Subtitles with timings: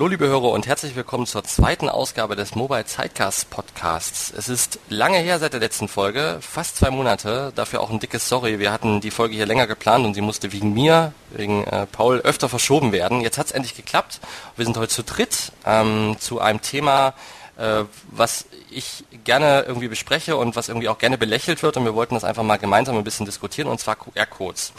[0.00, 4.32] Hallo liebe Hörer und herzlich willkommen zur zweiten Ausgabe des Mobile Zeitcast Podcasts.
[4.34, 8.26] Es ist lange her seit der letzten Folge, fast zwei Monate, dafür auch ein dickes
[8.26, 8.58] Sorry.
[8.58, 12.20] Wir hatten die Folge hier länger geplant und sie musste wegen mir, wegen äh, Paul
[12.20, 13.20] öfter verschoben werden.
[13.20, 14.20] Jetzt hat es endlich geklappt.
[14.56, 17.12] Wir sind heute zu dritt ähm, zu einem Thema,
[17.58, 21.94] äh, was ich gerne irgendwie bespreche und was irgendwie auch gerne belächelt wird und wir
[21.94, 24.72] wollten das einfach mal gemeinsam ein bisschen diskutieren und zwar QR-Codes.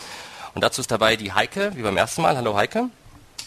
[0.56, 2.36] Und dazu ist dabei die Heike, wie beim ersten Mal.
[2.36, 2.90] Hallo Heike.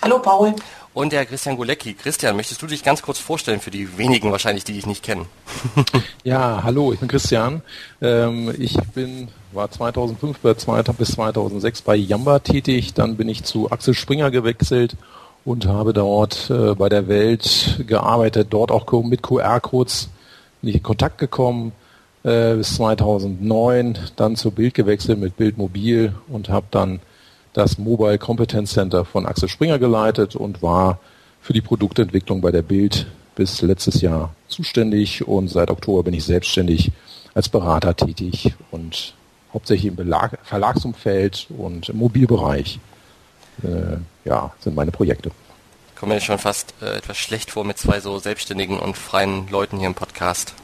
[0.03, 0.55] Hallo Paul
[0.95, 1.95] und der Christian Gulecki.
[1.95, 5.27] Christian, möchtest du dich ganz kurz vorstellen für die wenigen wahrscheinlich, die dich nicht kennen?
[6.25, 7.63] ja, hallo, ich bin Christian.
[8.01, 13.95] Ähm, ich bin war 2005 bis 2006 bei Yamba tätig, dann bin ich zu Axel
[13.95, 14.97] Springer gewechselt
[15.45, 20.09] und habe dort äh, bei der Welt gearbeitet, dort auch mit QR-Codes
[20.63, 21.73] in Kontakt gekommen
[22.25, 27.01] äh, bis 2009, dann zur Bild gewechselt mit Bild Mobil und habe dann
[27.55, 30.99] das Mobile Competence Center von Axel Springer geleitet und war
[31.41, 36.25] für die Produktentwicklung bei der Bild bis letztes Jahr zuständig und seit Oktober bin ich
[36.25, 36.93] selbstständig
[37.33, 39.15] als Berater tätig und
[39.53, 42.79] hauptsächlich im Belag Verlagsumfeld und im Mobilbereich
[43.63, 45.31] äh, ja, sind meine Projekte.
[45.97, 49.79] Kommt mir schon fast äh, etwas schlecht vor mit zwei so selbstständigen und freien Leuten
[49.79, 50.55] hier im Podcast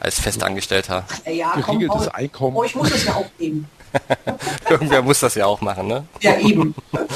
[0.00, 1.04] als Festangestellter.
[1.30, 2.56] Ja, komm, Einkommen.
[2.56, 3.68] Oh, ich muss es ja auch geben.
[4.70, 6.04] Irgendwer muss das ja auch machen, ne?
[6.20, 6.74] Ja, eben.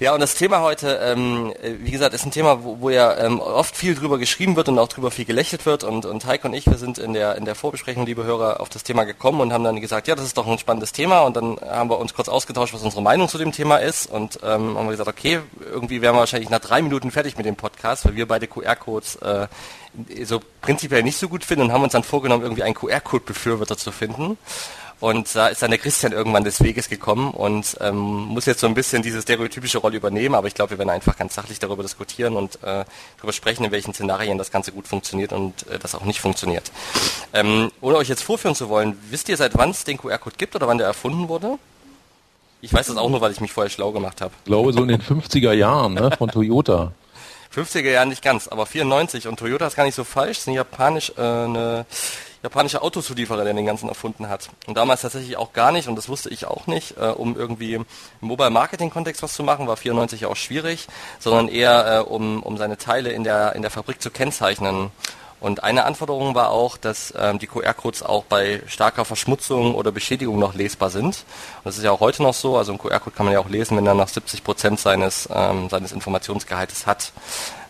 [0.00, 3.40] Ja, und das Thema heute, ähm, wie gesagt, ist ein Thema, wo, wo ja ähm,
[3.40, 5.82] oft viel drüber geschrieben wird und auch drüber viel gelächelt wird.
[5.82, 8.68] Und, und Heike und ich, wir sind in der, in der Vorbesprechung, liebe Hörer, auf
[8.68, 11.22] das Thema gekommen und haben dann gesagt, ja, das ist doch ein spannendes Thema.
[11.22, 14.08] Und dann haben wir uns kurz ausgetauscht, was unsere Meinung zu dem Thema ist.
[14.08, 17.46] Und ähm, haben wir gesagt, okay, irgendwie wären wir wahrscheinlich nach drei Minuten fertig mit
[17.46, 19.48] dem Podcast, weil wir beide QR-Codes äh,
[20.24, 23.90] so prinzipiell nicht so gut finden und haben uns dann vorgenommen, irgendwie einen QR-Code-Befürworter zu
[23.90, 24.38] finden.
[25.00, 28.66] Und da ist dann der Christian irgendwann des Weges gekommen und ähm, muss jetzt so
[28.66, 31.82] ein bisschen diese stereotypische Rolle übernehmen, aber ich glaube, wir werden einfach ganz sachlich darüber
[31.82, 32.84] diskutieren und äh,
[33.16, 36.72] darüber sprechen, in welchen Szenarien das Ganze gut funktioniert und äh, das auch nicht funktioniert.
[37.32, 40.56] Ähm, ohne euch jetzt vorführen zu wollen, wisst ihr, seit wann es den QR-Code gibt
[40.56, 41.58] oder wann der erfunden wurde?
[42.60, 44.32] Ich weiß das auch nur, weil ich mich vorher schlau gemacht habe.
[44.40, 46.90] Ich glaube so in den 50er Jahren ne, von Toyota.
[47.54, 50.54] 50er Jahren nicht ganz, aber 94 und Toyota ist gar nicht so falsch, ist ein
[50.54, 51.86] japanisch äh, eine
[52.42, 54.48] japanischer Autozulieferer, der den ganzen erfunden hat.
[54.66, 57.74] Und damals tatsächlich auch gar nicht, und das wusste ich auch nicht, äh, um irgendwie
[57.74, 57.86] im
[58.20, 60.86] Mobile Marketing Kontext was zu machen, war 94 ja auch schwierig,
[61.18, 64.90] sondern eher äh, um, um seine Teile in der, in der Fabrik zu kennzeichnen.
[65.40, 70.38] Und eine Anforderung war auch, dass ähm, die QR-Codes auch bei starker Verschmutzung oder Beschädigung
[70.38, 71.06] noch lesbar sind.
[71.58, 72.56] Und das ist ja auch heute noch so.
[72.56, 75.68] Also ein QR-Code kann man ja auch lesen, wenn er nach 70 Prozent seines, ähm,
[75.68, 77.12] seines Informationsgehaltes hat.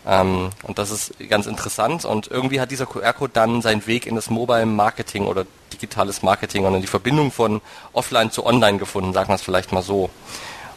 [0.07, 2.05] Ähm, und das ist ganz interessant.
[2.05, 6.65] Und irgendwie hat dieser QR-Code dann seinen Weg in das Mobile Marketing oder digitales Marketing
[6.65, 7.61] und in die Verbindung von
[7.93, 10.09] Offline zu Online gefunden, sagen wir es vielleicht mal so.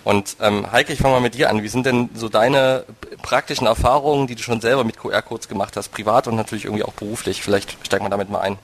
[0.05, 1.63] Und ähm, Heike, ich fange mal mit dir an.
[1.63, 2.85] Wie sind denn so deine
[3.23, 6.93] praktischen Erfahrungen, die du schon selber mit QR-Codes gemacht hast, privat und natürlich irgendwie auch
[6.93, 7.43] beruflich?
[7.43, 8.59] Vielleicht steigen wir damit mal ein.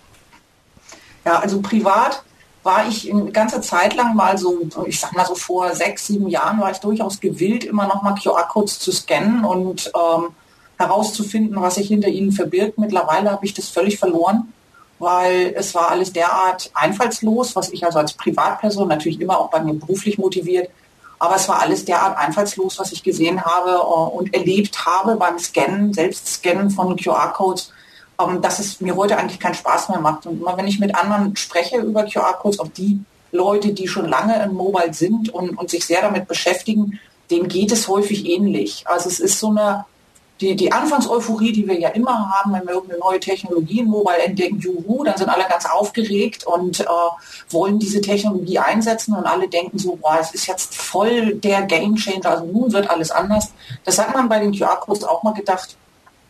[1.24, 2.24] Ja, also privat
[2.64, 6.28] war ich eine ganze Zeit lang mal so, ich sag mal so vor sechs, sieben
[6.28, 10.34] Jahren war ich durchaus gewillt, immer noch mal QR-Codes zu scannen und ähm,
[10.78, 12.78] herauszufinden, was sich hinter ihnen verbirgt.
[12.78, 14.52] Mittlerweile habe ich das völlig verloren,
[14.98, 19.60] weil es war alles derart einfallslos, was ich also als Privatperson natürlich immer auch bei
[19.60, 20.70] mir beruflich motiviert,
[21.18, 25.38] aber es war alles derart einfallslos, was ich gesehen habe äh, und erlebt habe beim
[25.38, 27.72] Scannen, selbst Scannen von QR-Codes,
[28.20, 30.26] ähm, dass es mir heute eigentlich keinen Spaß mehr macht.
[30.26, 33.00] Und immer wenn ich mit anderen spreche über QR-Codes, auch die
[33.32, 37.00] Leute, die schon lange in Mobile sind und, und sich sehr damit beschäftigen,
[37.30, 38.84] denen geht es häufig ähnlich.
[38.86, 39.84] Also es ist so eine
[40.40, 44.18] die, die Anfangseuphorie, die wir ja immer haben, wenn wir irgendeine neue Technologie in Mobile
[44.18, 46.84] entdecken, juhu, dann sind alle ganz aufgeregt und äh,
[47.50, 52.30] wollen diese Technologie einsetzen und alle denken so, boah, es ist jetzt voll der Gamechanger,
[52.30, 53.52] also nun wird alles anders.
[53.84, 55.76] Das hat man bei den QR-Codes auch mal gedacht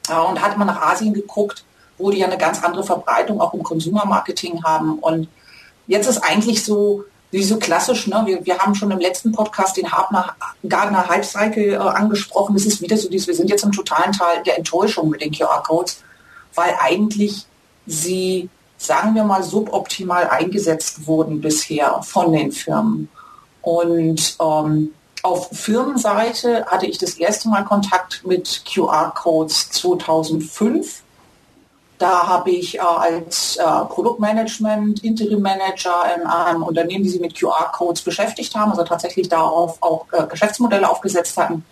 [0.09, 1.65] äh, und hat man nach Asien geguckt,
[1.99, 5.29] wo die ja eine ganz andere Verbreitung auch im Consumer-Marketing haben und
[5.87, 8.23] jetzt ist eigentlich so, wie so klassisch, ne?
[8.25, 10.35] wir, wir haben schon im letzten Podcast den Hartner,
[10.67, 12.57] Gardner Hype Cycle äh, angesprochen.
[12.57, 15.33] Es ist wieder so dieses, wir sind jetzt im totalen Teil der Enttäuschung mit den
[15.33, 16.03] QR-Codes,
[16.55, 17.47] weil eigentlich
[17.87, 18.49] sie,
[18.79, 23.09] sagen wir mal, suboptimal eingesetzt wurden bisher von den Firmen.
[23.61, 31.03] Und ähm, auf Firmenseite hatte ich das erste Mal Kontakt mit QR-Codes 2005
[31.99, 37.39] da habe ich äh, als äh, Produktmanagement, Interim Manager in einem Unternehmen, die sich mit
[37.39, 41.65] QR-Codes beschäftigt haben, also tatsächlich darauf auch äh, Geschäftsmodelle aufgesetzt hatten.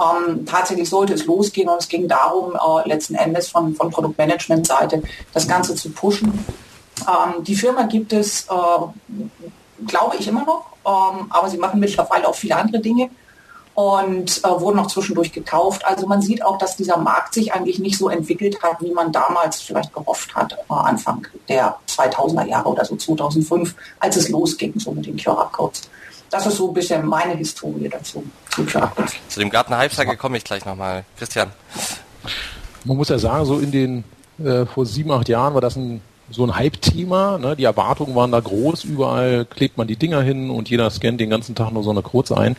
[0.00, 5.02] Ähm, tatsächlich sollte es losgehen und es ging darum, äh, letzten Endes von, von Produktmanagement-Seite
[5.32, 6.32] das Ganze zu pushen.
[7.00, 12.28] Ähm, die Firma gibt es, äh, glaube ich, immer noch, ähm, aber sie machen mittlerweile
[12.28, 13.10] auch viele andere Dinge.
[13.74, 15.84] Und äh, wurden auch zwischendurch gekauft.
[15.84, 19.12] Also man sieht auch, dass dieser Markt sich eigentlich nicht so entwickelt hat, wie man
[19.12, 24.78] damals vielleicht gehofft hat, äh, Anfang der 2000er Jahre oder so 2005, als es losging,
[24.78, 25.88] so mit den QR-Codes.
[26.30, 28.24] Das ist so ein bisschen meine Historie dazu.
[28.50, 28.64] Zu,
[29.28, 31.04] zu dem Garten-Hype-Sage komme ich gleich nochmal.
[31.18, 31.50] Christian.
[32.84, 34.04] Man muss ja sagen, so in den,
[34.42, 36.00] äh, vor sieben, acht Jahren war das ein
[36.32, 37.38] so ein Hype-Thema.
[37.38, 37.56] Ne?
[37.56, 38.84] Die Erwartungen waren da groß.
[38.84, 42.02] Überall klebt man die Dinger hin und jeder scannt den ganzen Tag nur so eine
[42.02, 42.56] Kurz ein.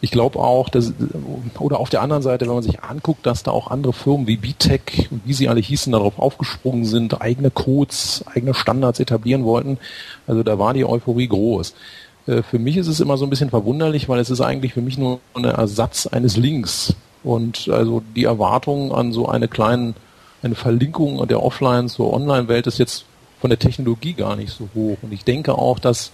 [0.00, 0.94] Ich glaube auch, dass,
[1.58, 4.38] oder auf der anderen Seite, wenn man sich anguckt, dass da auch andere Firmen wie
[4.38, 9.78] BTech und wie sie alle hießen, darauf aufgesprungen sind, eigene Codes, eigene Standards etablieren wollten.
[10.26, 11.74] Also da war die Euphorie groß.
[12.26, 14.80] Äh, für mich ist es immer so ein bisschen verwunderlich, weil es ist eigentlich für
[14.80, 16.94] mich nur ein Ersatz eines Links.
[17.22, 19.92] Und also die Erwartung an so eine kleine
[20.42, 23.04] eine Verlinkung der Offline zur Online-Welt ist jetzt
[23.40, 24.98] von der Technologie gar nicht so hoch.
[25.02, 26.12] Und ich denke auch, dass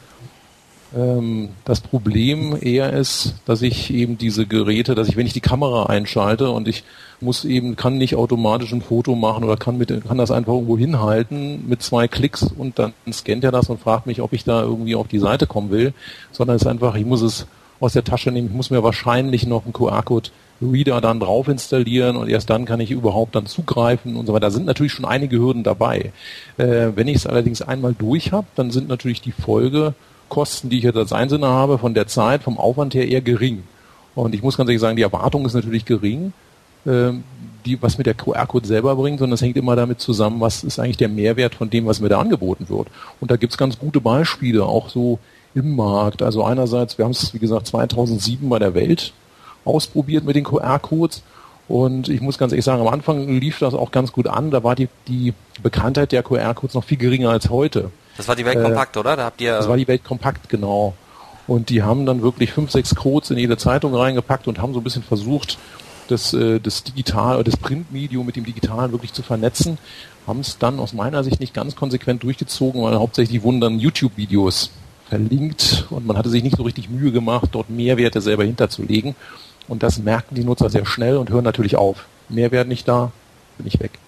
[0.95, 5.41] ähm, das Problem eher ist, dass ich eben diese Geräte, dass ich, wenn ich die
[5.41, 6.85] Kamera einschalte und ich
[7.21, 10.79] muss eben, kann nicht automatisch ein Foto machen oder kann mit, kann das einfach irgendwo
[10.79, 14.63] hinhalten mit zwei Klicks und dann scannt er das und fragt mich, ob ich da
[14.63, 15.93] irgendwie auf die Seite kommen will,
[16.31, 17.47] sondern es ist einfach, ich muss es
[17.81, 20.31] aus der Tasche nehmen, ich muss mir wahrscheinlich noch einen QR-Code
[20.61, 24.47] Reader dann drauf installieren und erst dann kann ich überhaupt dann zugreifen und so weiter.
[24.47, 26.13] Da sind natürlich schon einige Hürden dabei.
[26.57, 30.85] Äh, wenn ich es allerdings einmal durch habe, dann sind natürlich die Folgekosten, die ich
[30.85, 33.65] jetzt als Einzelner habe, von der Zeit, vom Aufwand her eher gering.
[34.15, 36.33] Und ich muss ganz ehrlich sagen, die Erwartung ist natürlich gering,
[36.87, 37.13] äh,
[37.67, 40.79] die, was mir der QR-Code selber bringt, sondern es hängt immer damit zusammen, was ist
[40.79, 42.89] eigentlich der Mehrwert von dem, was mir da angeboten wird.
[43.21, 45.19] Und da gibt's ganz gute Beispiele, auch so
[45.55, 46.23] im Markt.
[46.23, 49.13] Also einerseits, wir haben es, wie gesagt, 2007 bei der Welt
[49.67, 51.23] ausprobiert mit den QR-Codes.
[51.69, 54.51] Und ich muss ganz ehrlich sagen, am Anfang lief das auch ganz gut an.
[54.51, 57.91] Da war die, die Bekanntheit der QR-Codes noch viel geringer als heute.
[58.17, 59.17] Das war die Welt kompakt, äh, oder?
[59.17, 60.95] Da habt ihr das war die Welt kompakt, genau.
[61.47, 64.81] Und die haben dann wirklich fünf, sechs Codes in jede Zeitung reingepackt und haben so
[64.81, 65.59] ein bisschen versucht,
[66.09, 69.79] das, äh, das Digital das Printmedium mit dem Digitalen wirklich zu vernetzen.
[70.27, 74.71] Haben es dann aus meiner Sicht nicht ganz konsequent durchgezogen, weil hauptsächlich wurden dann YouTube-Videos
[75.09, 79.15] verlinkt und man hatte sich nicht so richtig Mühe gemacht, dort Mehrwerte selber hinterzulegen.
[79.69, 82.07] Und das merken die Nutzer sehr schnell und hören natürlich auf.
[82.29, 83.13] Mehrwert nicht da,
[83.59, 83.99] bin ich weg.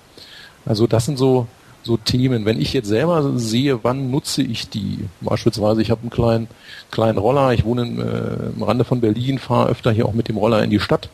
[0.64, 1.46] Also das sind so,
[1.82, 2.44] so Themen.
[2.44, 5.08] Wenn ich jetzt selber sehe, wann nutze ich die?
[5.20, 6.48] Beispielsweise, ich habe einen kleinen,
[6.90, 10.28] kleinen Roller, ich wohne im, äh, im Rande von Berlin, fahre öfter hier auch mit
[10.28, 11.08] dem Roller in die Stadt.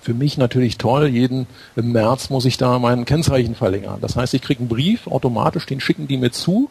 [0.00, 1.46] Für mich natürlich toll, jeden
[1.76, 3.98] im März muss ich da mein Kennzeichen verlängern.
[4.00, 6.68] Das heißt, ich kriege einen Brief, automatisch, den schicken die mir zu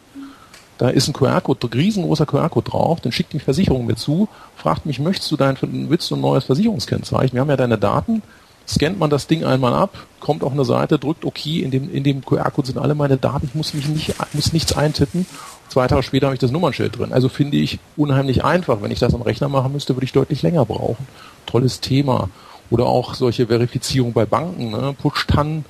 [0.78, 4.86] da ist ein QR-Code, ein riesengroßer QR-Code drauf, dann schickt die Versicherung mir zu, fragt
[4.86, 7.34] mich, möchtest du dein, willst du ein neues Versicherungskennzeichen?
[7.34, 8.22] Wir haben ja deine Daten,
[8.66, 12.04] scannt man das Ding einmal ab, kommt auf eine Seite, drückt OK, in dem, in
[12.04, 15.26] dem QR-Code sind alle meine Daten, ich muss mich nicht, muss nichts eintippen.
[15.68, 17.14] Zwei Tage später habe ich das Nummernschild drin.
[17.14, 18.82] Also finde ich unheimlich einfach.
[18.82, 21.06] Wenn ich das am Rechner machen müsste, würde ich deutlich länger brauchen.
[21.46, 22.28] Tolles Thema.
[22.68, 24.94] Oder auch solche Verifizierung bei Banken, ne?
[25.00, 25.64] Push-TAN.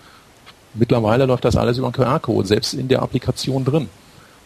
[0.75, 3.88] Mittlerweile läuft das alles über einen QR-Code, selbst in der Applikation drin.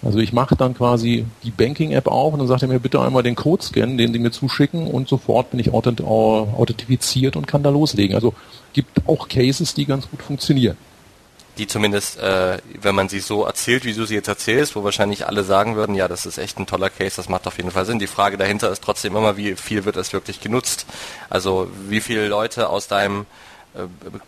[0.06, 3.24] Also ich mache dann quasi die Banking-App auf und dann sagt er mir bitte einmal
[3.24, 7.70] den Code scannen, den sie mir zuschicken und sofort bin ich authentifiziert und kann da
[7.70, 8.14] loslegen.
[8.14, 8.32] Also
[8.72, 10.76] gibt auch Cases, die ganz gut funktionieren.
[11.58, 15.26] Die zumindest, äh, wenn man sie so erzählt, wie du sie jetzt erzählst, wo wahrscheinlich
[15.26, 17.84] alle sagen würden, ja, das ist echt ein toller Case, das macht auf jeden Fall
[17.84, 17.98] Sinn.
[17.98, 20.86] Die Frage dahinter ist trotzdem immer, wie viel wird es wirklich genutzt?
[21.30, 23.26] Also wie viele Leute aus deinem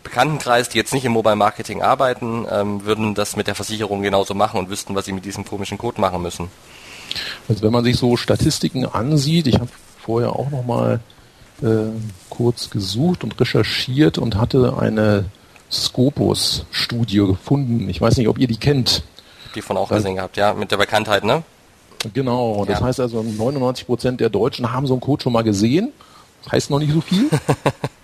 [0.03, 4.33] Bekanntenkreis, die jetzt nicht im Mobile Marketing arbeiten, ähm, würden das mit der Versicherung genauso
[4.33, 6.49] machen und wüssten, was sie mit diesem komischen Code machen müssen.
[7.47, 10.99] Also wenn man sich so Statistiken ansieht, ich habe vorher auch noch mal
[11.61, 11.91] äh,
[12.29, 15.25] kurz gesucht und recherchiert und hatte eine
[15.71, 17.89] Scopus-Studie gefunden.
[17.89, 19.03] Ich weiß nicht, ob ihr die kennt.
[19.55, 21.43] Die von auch gesehen gehabt, ja, mit der Bekanntheit, ne?
[22.13, 22.85] Genau, das ja.
[22.85, 25.91] heißt also 99 Prozent der Deutschen haben so einen Code schon mal gesehen.
[26.43, 27.29] Das heißt noch nicht so viel.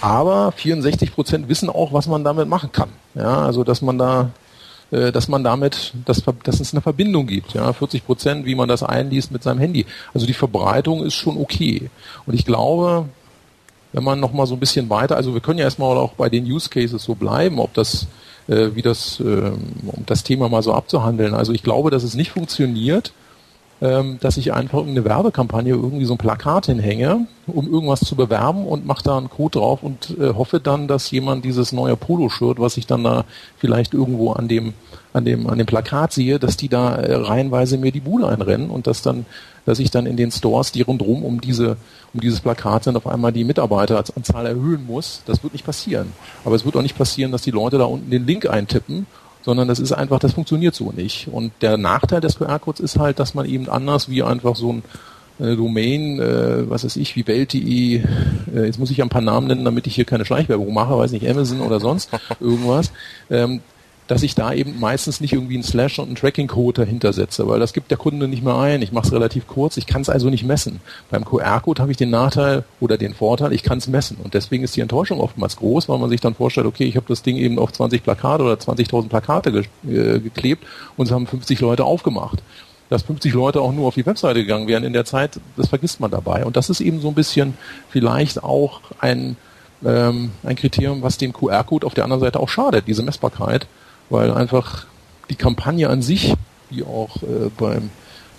[0.00, 2.90] Aber 64 Prozent wissen auch, was man damit machen kann.
[3.14, 4.30] Ja, also dass man da,
[4.90, 7.54] äh, dass man damit, dass, dass es eine Verbindung gibt.
[7.54, 9.86] Ja, 40 Prozent, wie man das einliest mit seinem Handy.
[10.14, 11.90] Also die Verbreitung ist schon okay.
[12.26, 13.08] Und ich glaube,
[13.92, 16.28] wenn man noch mal so ein bisschen weiter, also wir können ja erstmal auch bei
[16.28, 18.06] den Use Cases so bleiben, ob das
[18.50, 21.34] äh, wie das, äh, um das Thema mal so abzuhandeln.
[21.34, 23.12] Also ich glaube, dass es nicht funktioniert,
[23.82, 28.66] ähm, dass ich einfach eine Werbekampagne irgendwie so ein Plakat hinhänge, um irgendwas zu bewerben
[28.66, 32.58] und mache da einen Code drauf und äh, hoffe dann, dass jemand dieses neue Poloshirt,
[32.58, 33.24] was ich dann da
[33.56, 34.74] vielleicht irgendwo an dem
[35.12, 38.70] an dem an dem Plakat sehe, dass die da äh, reihenweise mir die Bude einrennen
[38.70, 39.24] und dass dann
[39.66, 41.76] dass ich dann in den Stores, die rundherum um diese
[42.12, 45.22] um dieses Plakat sind, auf einmal die Mitarbeiteranzahl erhöhen muss.
[45.26, 46.12] Das wird nicht passieren.
[46.44, 49.06] Aber es wird auch nicht passieren, dass die Leute da unten den Link eintippen
[49.42, 51.28] sondern das ist einfach, das funktioniert so nicht.
[51.28, 54.82] Und der Nachteil des QR-Codes ist halt, dass man eben anders wie einfach so ein
[55.40, 58.02] eine Domain, äh, was weiß ich, wie Welt.de,
[58.54, 61.12] äh, jetzt muss ich ein paar Namen nennen, damit ich hier keine Schleichwerbung mache, weiß
[61.12, 62.92] nicht, Amazon oder sonst irgendwas,
[63.30, 63.60] ähm,
[64.10, 67.60] dass ich da eben meistens nicht irgendwie einen Slash und einen Tracking-Code dahinter setze, weil
[67.60, 68.82] das gibt der Kunde nicht mehr ein.
[68.82, 70.80] Ich mache es relativ kurz, ich kann es also nicht messen.
[71.10, 74.16] Beim QR-Code habe ich den Nachteil oder den Vorteil, ich kann es messen.
[74.20, 77.06] Und deswegen ist die Enttäuschung oftmals groß, weil man sich dann vorstellt, okay, ich habe
[77.08, 81.28] das Ding eben auf 20 Plakate oder 20.000 Plakate ge äh, geklebt und es haben
[81.28, 82.42] 50 Leute aufgemacht
[82.88, 86.00] dass 50 Leute auch nur auf die Webseite gegangen wären in der Zeit, das vergisst
[86.00, 86.44] man dabei.
[86.44, 87.54] Und das ist eben so ein bisschen
[87.88, 89.36] vielleicht auch ein,
[89.84, 93.68] ähm, ein Kriterium, was dem QR-Code auf der anderen Seite auch schadet, diese Messbarkeit,
[94.10, 94.86] weil einfach
[95.30, 96.34] die Kampagne an sich,
[96.68, 97.90] wie auch äh, beim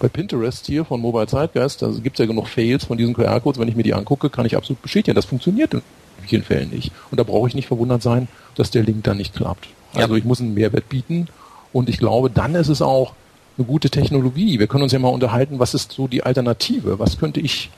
[0.01, 3.59] bei Pinterest hier von Mobile Zeitgeist, da gibt es ja genug Fails von diesen QR-Codes.
[3.59, 5.83] Wenn ich mir die angucke, kann ich absolut bestätigen, das funktioniert in
[6.25, 6.91] vielen Fällen nicht.
[7.11, 9.67] Und da brauche ich nicht verwundert sein, dass der Link dann nicht klappt.
[9.93, 11.27] Also ich muss einen Mehrwert bieten
[11.71, 13.13] und ich glaube, dann ist es auch
[13.57, 14.57] eine gute Technologie.
[14.57, 16.97] Wir können uns ja mal unterhalten, was ist so die Alternative?
[16.97, 17.69] Was könnte ich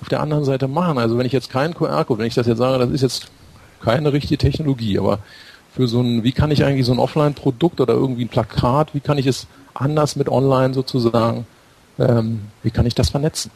[0.00, 0.98] auf der anderen Seite machen?
[0.98, 3.28] Also wenn ich jetzt keinen QR-Code, wenn ich das jetzt sage, das ist jetzt
[3.82, 5.18] keine richtige Technologie, aber
[5.74, 9.00] für so ein, wie kann ich eigentlich so ein Offline-Produkt oder irgendwie ein Plakat, wie
[9.00, 11.46] kann ich es anders mit Online sozusagen,
[11.98, 13.50] ähm, wie kann ich das vernetzen?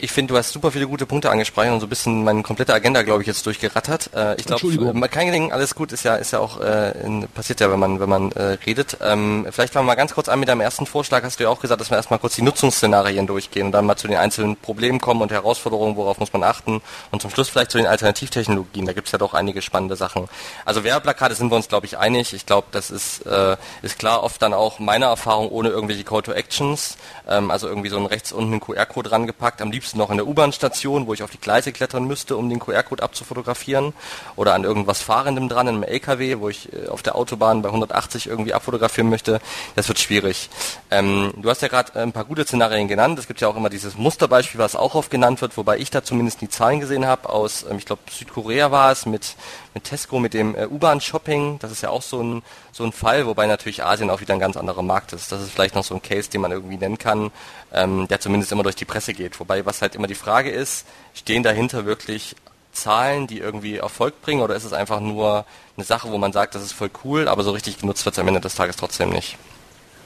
[0.00, 2.72] Ich finde, du hast super viele gute Punkte angesprochen und so ein bisschen meine komplette
[2.72, 4.10] Agenda, glaube ich, jetzt durchgerattert.
[4.14, 7.60] Äh, ich glaube, kein Ding, alles gut, ist ja, ist ja auch äh, in, passiert
[7.60, 8.96] ja, wenn man, wenn man äh, redet.
[9.02, 11.22] Ähm, vielleicht fangen wir mal ganz kurz an mit deinem ersten Vorschlag.
[11.22, 13.96] Hast du ja auch gesagt, dass wir erstmal kurz die Nutzungsszenarien durchgehen und dann mal
[13.96, 17.70] zu den einzelnen Problemen kommen und Herausforderungen, worauf muss man achten und zum Schluss vielleicht
[17.70, 18.86] zu den Alternativtechnologien.
[18.86, 20.28] Da gibt es ja doch einige spannende Sachen.
[20.64, 22.32] Also Werbeplakate sind wir uns, glaube ich, einig.
[22.32, 26.22] Ich glaube, das ist, äh, ist klar oft dann auch meine Erfahrung ohne irgendwelche Call
[26.22, 26.96] to Actions,
[27.28, 29.60] ähm, also irgendwie so ein rechts unten QR-Code rangepackt.
[29.60, 32.58] Am liebsten noch in der U-Bahn-Station, wo ich auf die Gleise klettern müsste, um den
[32.58, 33.92] QR-Code abzufotografieren.
[34.36, 37.68] Oder an irgendwas Fahrendem dran, in einem LKW, wo ich äh, auf der Autobahn bei
[37.68, 39.40] 180 irgendwie abfotografieren möchte.
[39.76, 40.48] Das wird schwierig.
[40.90, 43.18] Ähm, du hast ja gerade ein paar gute Szenarien genannt.
[43.18, 46.02] Es gibt ja auch immer dieses Musterbeispiel, was auch oft genannt wird, wobei ich da
[46.02, 47.28] zumindest die Zahlen gesehen habe.
[47.28, 49.36] Aus, ähm, ich glaube, Südkorea war es mit
[49.74, 51.58] mit Tesco, mit dem äh, U-Bahn-Shopping.
[51.58, 54.40] Das ist ja auch so ein, so ein Fall, wobei natürlich Asien auch wieder ein
[54.40, 55.32] ganz anderer Markt ist.
[55.32, 57.32] Das ist vielleicht noch so ein Case, den man irgendwie nennen kann,
[57.72, 59.38] ähm, der zumindest immer durch die Presse geht.
[59.40, 62.36] Wobei, was halt immer die Frage ist, stehen dahinter wirklich
[62.72, 65.44] Zahlen, die irgendwie Erfolg bringen, oder ist es einfach nur
[65.76, 68.18] eine Sache, wo man sagt, das ist voll cool, aber so richtig genutzt wird es
[68.18, 69.36] am Ende des Tages trotzdem nicht?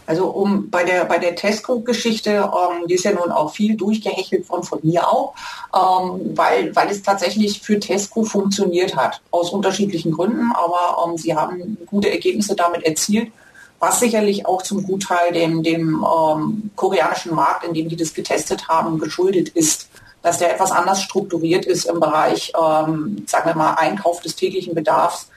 [0.08, 4.46] Also um bei der bei der Tesco-Geschichte, ähm, die ist ja nun auch viel durchgehechelt
[4.46, 5.34] von von mir auch,
[5.74, 11.36] ähm, weil weil es tatsächlich für Tesco funktioniert hat aus unterschiedlichen Gründen, aber ähm, sie
[11.36, 13.30] haben gute Ergebnisse damit erzielt,
[13.78, 18.68] was sicherlich auch zum Gutteil dem dem ähm, koreanischen Markt, in dem die das getestet
[18.68, 19.88] haben, geschuldet ist
[20.20, 24.74] dass der etwas anders strukturiert ist im Bereich, ähm, sagen wir mal, Einkauf des täglichen
[24.74, 25.28] Bedarfs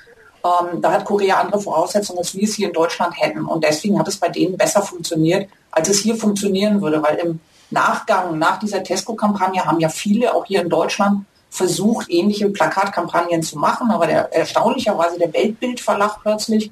[0.44, 3.46] ähm, da hat Korea andere Voraussetzungen, als wir es hier in Deutschland hätten.
[3.46, 7.02] Und deswegen hat es bei denen besser funktioniert, als es hier funktionieren würde.
[7.04, 12.50] Weil im Nachgang, nach dieser Tesco-Kampagne, haben ja viele, auch hier in Deutschland, versucht, ähnliche
[12.50, 13.92] Plakatkampagnen zu machen.
[13.92, 16.72] Aber der, erstaunlicherweise der Weltbildverlag plötzlich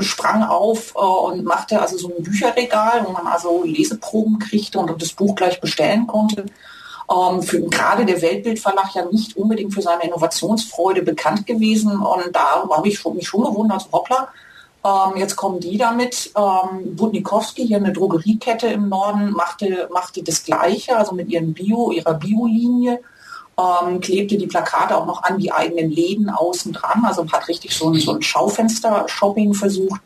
[0.00, 5.00] sprang auf äh, und machte also so ein Bücherregal, wo man also Leseproben kriegte und
[5.00, 6.46] das Buch gleich bestellen konnte
[7.10, 12.00] ähm, für gerade der Weltbildverlag ja nicht unbedingt für seine Innovationsfreude bekannt gewesen.
[12.00, 14.28] Und da habe ich mich schon gewundert, so hoppla,
[14.84, 16.32] ähm, jetzt kommen die damit.
[16.36, 21.90] Ähm, Budnikowski, hier eine Drogeriekette im Norden, machte, machte das Gleiche, also mit ihren Bio,
[21.90, 23.00] ihrer Biolinie.
[23.56, 27.76] Ähm, klebte die Plakate auch noch an die eigenen Läden außen dran, also hat richtig
[27.76, 30.00] so ein, so ein Schaufenster-Shopping versucht.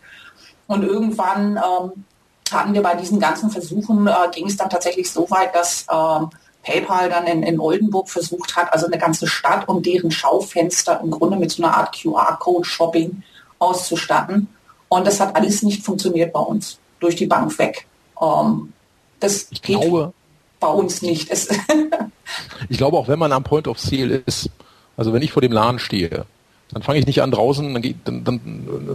[0.66, 2.04] Und irgendwann ähm,
[2.50, 6.28] hatten wir bei diesen ganzen Versuchen, äh, ging es dann tatsächlich so weit, dass ähm,
[6.62, 11.10] PayPal dann in, in Oldenburg versucht hat, also eine ganze Stadt und deren Schaufenster im
[11.10, 13.22] Grunde mit so einer Art QR-Code-Shopping
[13.58, 14.48] auszustatten.
[14.88, 17.86] Und das hat alles nicht funktioniert bei uns, durch die Bank weg.
[18.20, 18.72] Ähm,
[19.20, 20.12] das ich geht glaube,
[20.60, 21.30] bei uns nicht.
[22.68, 24.50] ich glaube, auch wenn man am Point of Sale ist,
[24.96, 26.24] also wenn ich vor dem Laden stehe,
[26.70, 28.40] dann fange ich nicht an draußen, dann, dann, dann,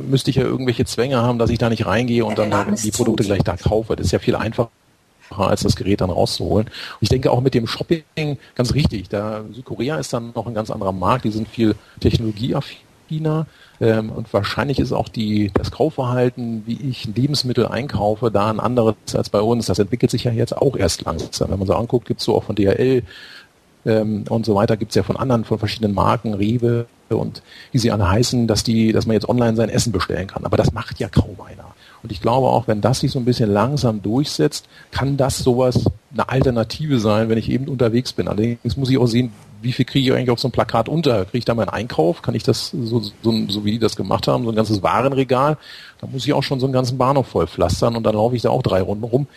[0.09, 2.91] müsste ich ja irgendwelche Zwänge haben, dass ich da nicht reingehe und ja, dann die
[2.91, 3.95] Produkte gleich da kaufe.
[3.95, 4.69] Das ist ja viel einfacher
[5.35, 6.67] als das Gerät dann rauszuholen.
[6.67, 8.03] Und ich denke auch mit dem Shopping
[8.55, 9.09] ganz richtig.
[9.09, 11.75] Da Südkorea ist dann noch ein ganz anderer Markt, die sind viel
[13.03, 13.47] technologieaffiner.
[13.81, 18.95] Ähm, und wahrscheinlich ist auch die, das Kaufverhalten, wie ich Lebensmittel einkaufe, da ein anderes
[19.13, 19.65] als bei uns.
[19.65, 21.51] Das entwickelt sich ja jetzt auch erst langsam.
[21.51, 23.03] Wenn man so anguckt, gibt es so auch von DHL
[23.85, 27.77] ähm, und so weiter, gibt es ja von anderen, von verschiedenen Marken, Rewe und wie
[27.77, 30.45] sie alle heißen, dass die, dass man jetzt online sein Essen bestellen kann.
[30.45, 31.75] Aber das macht ja kaum einer.
[32.01, 35.85] Und ich glaube auch, wenn das sich so ein bisschen langsam durchsetzt, kann das sowas
[36.11, 38.27] eine Alternative sein, wenn ich eben unterwegs bin.
[38.27, 39.31] Allerdings muss ich auch sehen,
[39.63, 41.25] wie viel kriege ich eigentlich auf so ein Plakat unter?
[41.25, 42.21] Kriege ich da meinen Einkauf?
[42.21, 43.11] Kann ich das so, so,
[43.47, 45.57] so wie die das gemacht haben, so ein ganzes Warenregal?
[45.99, 48.41] Da muss ich auch schon so einen ganzen Bahnhof voll pflastern und dann laufe ich
[48.41, 49.27] da auch drei Runden rum.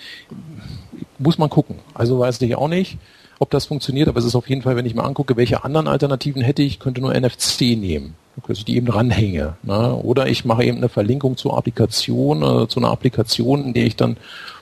[1.18, 1.76] Muss man gucken.
[1.94, 2.98] Also weiß ich auch nicht.
[3.38, 5.88] ob das funktioniert, aber es ist auf jeden Fall, wenn ich mir angucke, welche anderen
[5.88, 8.14] Alternativen hätte ich, könnte nur NFC nehmen,
[8.46, 9.56] dass ich die eben dranhänge.
[9.62, 9.94] Ne?
[9.94, 13.96] Oder ich mache eben eine Verlinkung zur Applikation, äh, zu einer Applikation, in der ich
[13.96, 14.16] dann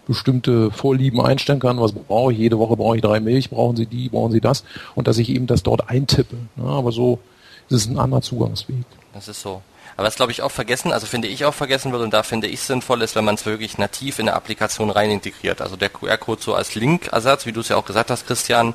[0.06, 3.86] bestimmte Vorlieben einstellen kann, was brauche ich, jede Woche brauche ich drei Milch, brauchen Sie
[3.86, 6.36] die, brauchen Sie das und dass ich eben das dort eintippe.
[6.56, 6.64] Ne?
[6.64, 7.18] Aber so
[7.68, 8.84] ist es ein anderer Zugangsweg.
[9.12, 9.62] Das ist so.
[9.96, 12.48] Aber was glaube ich auch vergessen, also finde ich auch vergessen wird und da finde
[12.48, 15.60] ich sinnvoll ist, wenn man es wirklich nativ in der Applikation rein integriert.
[15.60, 18.74] Also der QR-Code so als Link-Ersatz, wie du es ja auch gesagt hast, Christian,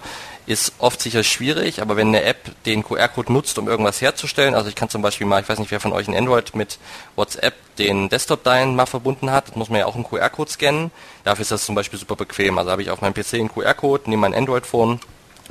[0.50, 4.68] ist oft sicher schwierig, aber wenn eine App den QR-Code nutzt, um irgendwas herzustellen, also
[4.68, 6.79] ich kann zum Beispiel mal, ich weiß nicht, wer von euch ein Android mit
[7.15, 10.89] WhatsApp den Desktop-Dein mal verbunden hat, muss man ja auch einen QR-Code scannen.
[11.24, 12.58] Dafür ist das zum Beispiel super bequem.
[12.58, 15.00] Also habe ich auf meinem PC einen QR-Code, nehme mein Android-Phone,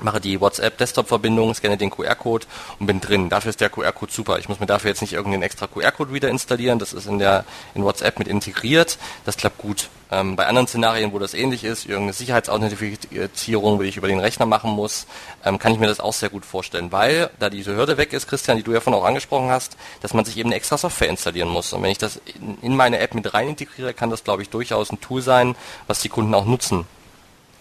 [0.03, 2.47] mache die WhatsApp-Desktop-Verbindung, scanne den QR-Code
[2.79, 3.29] und bin drin.
[3.29, 4.39] Dafür ist der QR-Code super.
[4.39, 6.79] Ich muss mir dafür jetzt nicht irgendeinen extra QR-Code wieder installieren.
[6.79, 8.99] Das ist in der in WhatsApp mit integriert.
[9.25, 9.89] Das klappt gut.
[10.11, 14.47] Ähm, bei anderen Szenarien, wo das ähnlich ist, irgendeine Sicherheitsauthentifizierung, die ich über den Rechner
[14.47, 15.07] machen muss,
[15.45, 18.27] ähm, kann ich mir das auch sehr gut vorstellen, weil da diese Hürde weg ist,
[18.27, 21.09] Christian, die du ja von auch angesprochen hast, dass man sich eben eine extra Software
[21.09, 21.73] installieren muss.
[21.75, 24.49] Und wenn ich das in, in meine App mit rein integriere, kann das, glaube ich,
[24.49, 26.87] durchaus ein Tool sein, was die Kunden auch nutzen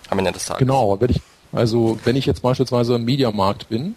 [0.09, 0.59] am Ende des Tages.
[0.59, 3.95] Genau, wenn ich also wenn ich jetzt beispielsweise im Mediamarkt bin,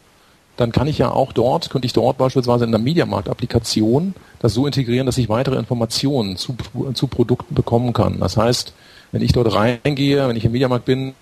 [0.57, 4.67] dann kann ich ja auch dort, könnte ich dort beispielsweise in der Mediamarkt-Applikation das so
[4.67, 6.55] integrieren, dass ich weitere Informationen zu,
[6.93, 8.21] zu Produkten bekommen kann.
[8.21, 8.75] Das heißt,
[9.13, 11.15] wenn ich dort reingehe, wenn ich im Mediamarkt bin,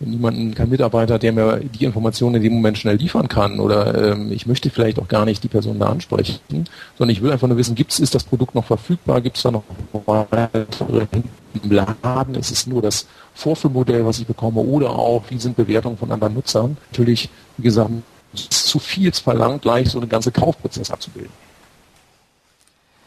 [0.00, 4.30] niemanden, kein Mitarbeiter, der mir die Informationen in dem Moment schnell liefern kann oder ähm,
[4.32, 6.38] ich möchte vielleicht auch gar nicht die Person da ansprechen,
[6.96, 9.50] sondern ich will einfach nur wissen, gibt's, ist das Produkt noch verfügbar, gibt es da
[9.50, 11.06] noch weitere
[11.62, 15.96] im Laden, ist es nur das Vorführmodell, was ich bekomme oder auch, wie sind Bewertungen
[15.96, 16.76] von anderen Nutzern.
[16.90, 17.90] Natürlich, wie gesagt,
[18.34, 21.32] ist zu viel verlangt, gleich so einen ganzen Kaufprozess abzubilden.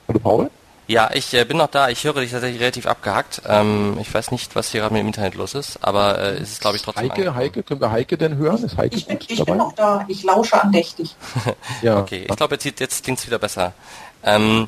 [0.07, 0.49] Hallo Paul?
[0.91, 1.87] Ja, ich äh, bin noch da.
[1.87, 3.43] Ich höre dich tatsächlich relativ abgehackt.
[3.47, 6.51] Ähm, ich weiß nicht, was hier gerade mit dem Internet los ist, aber äh, es
[6.51, 7.03] ist, glaube ich, trotzdem.
[7.03, 7.35] Heike, angekommen.
[7.37, 8.61] Heike, können wir Heike denn hören?
[8.61, 10.03] Ist Heike ich bin, ich bin noch da.
[10.09, 11.15] Ich lausche andächtig.
[11.81, 11.97] ja.
[11.97, 13.71] Okay, ich glaube, jetzt, jetzt klingt es wieder besser.
[14.21, 14.67] Ähm,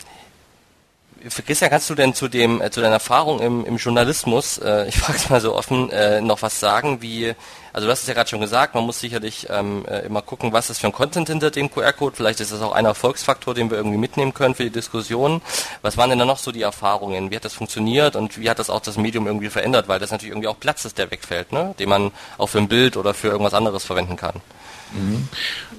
[1.46, 4.98] Christian, kannst du denn zu dem äh, zu deiner Erfahrung im, im Journalismus, äh, ich
[4.98, 7.34] frage es mal so offen, äh, noch was sagen, wie
[7.74, 10.54] also du hast es ja gerade schon gesagt, man muss sicherlich ähm, äh, immer gucken,
[10.54, 12.16] was ist für ein Content hinter dem QR-Code.
[12.16, 15.42] Vielleicht ist das auch ein Erfolgsfaktor, den wir irgendwie mitnehmen können für die Diskussion.
[15.82, 17.32] Was waren denn da noch so die Erfahrungen?
[17.32, 19.88] Wie hat das funktioniert und wie hat das auch das Medium irgendwie verändert?
[19.88, 21.74] Weil das natürlich irgendwie auch Platz ist, der wegfällt, ne?
[21.80, 24.36] den man auch für ein Bild oder für irgendwas anderes verwenden kann.
[24.94, 25.28] Mhm.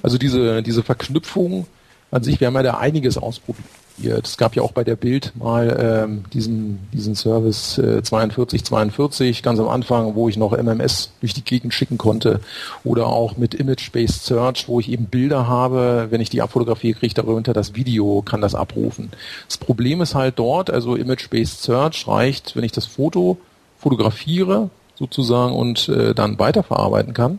[0.03, 1.69] Also diese, diese Verknüpfung
[2.11, 3.69] an sich, wir haben ja da einiges ausprobiert
[4.03, 9.61] es gab ja auch bei der Bild mal ähm, diesen, diesen Service äh, 4242 ganz
[9.61, 12.41] am Anfang, wo ich noch MMS durch die Gegend schicken konnte
[12.83, 17.07] oder auch mit Image-Based Search, wo ich eben Bilder habe, wenn ich die abfotografiere, kriege
[17.07, 19.11] ich darunter das Video, kann das abrufen.
[19.47, 23.39] Das Problem ist halt dort, also Image-Based Search reicht, wenn ich das Foto
[23.79, 27.39] fotografiere sozusagen und äh, dann weiterverarbeiten kann,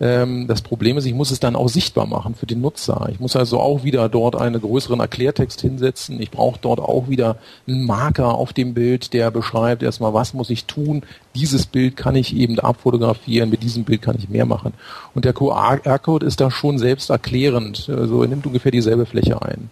[0.00, 3.08] das Problem ist, ich muss es dann auch sichtbar machen für den Nutzer.
[3.10, 6.20] Ich muss also auch wieder dort einen größeren Erklärtext hinsetzen.
[6.22, 10.50] Ich brauche dort auch wieder einen Marker auf dem Bild, der beschreibt erstmal, was muss
[10.50, 11.02] ich tun.
[11.34, 14.72] Dieses Bild kann ich eben abfotografieren, mit diesem Bild kann ich mehr machen.
[15.16, 17.88] Und der QR-Code ist da schon selbst erklärend.
[17.88, 19.68] Also er nimmt ungefähr dieselbe Fläche ein.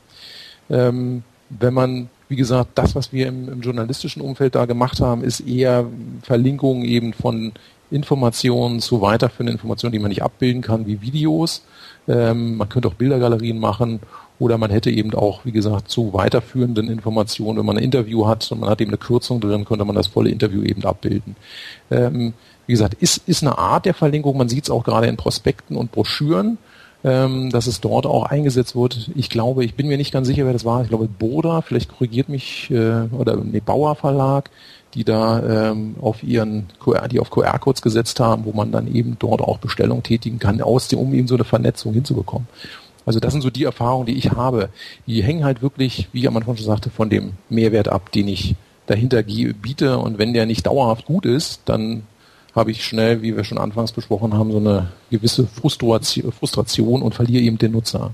[0.71, 5.23] Ähm, wenn man wie gesagt, das, was wir im, im, journalistischen Umfeld da gemacht haben,
[5.23, 5.87] ist eher
[6.23, 7.53] Verlinkungen eben von
[7.91, 11.63] Informationen zu weiterführenden Informationen, die man nicht abbilden kann, wie Videos.
[12.09, 14.01] Ähm, man könnte auch Bildergalerien machen
[14.39, 18.51] oder man hätte eben auch, wie gesagt, zu weiterführenden Informationen, wenn man ein Interview hat
[18.53, 21.37] und man hat eben eine Kürzung drin, könnte man das volle Interview eben abbilden.
[21.91, 22.35] Ähm,
[22.67, 25.77] wie gesagt, ist, ist eine Art der Verlinkung, man sieht es auch gerade in Prospekten
[25.77, 26.59] und Broschüren,
[27.05, 29.11] ähm, dass es dort auch eingesetzt wird.
[29.15, 30.83] Ich glaube, ich bin mir nicht ganz sicher, wer das war.
[30.83, 34.51] Ich glaube, Boda, vielleicht korrigiert mich, äh, oder nee, Bauer Verlag,
[34.95, 39.17] die da ähm, auf ihren QR, die auf QR-Codes gesetzt haben, wo man dann eben
[39.19, 42.49] dort auch Bestellungen tätigen kann, aus dem, um eben so eine Vernetzung hinzubekommen.
[43.05, 44.69] Also das sind so die Erfahrungen, die ich habe.
[45.07, 48.27] Die hängen halt wirklich, wie ich am Anfang schon sagte, von dem Mehrwert ab, den
[48.27, 49.99] ich dahinter biete.
[49.99, 52.03] Und wenn der nicht dauerhaft gut ist, dann
[52.55, 57.45] habe ich schnell, wie wir schon anfangs besprochen haben, so eine gewisse Frustration und verliere
[57.45, 58.13] eben den Nutzer.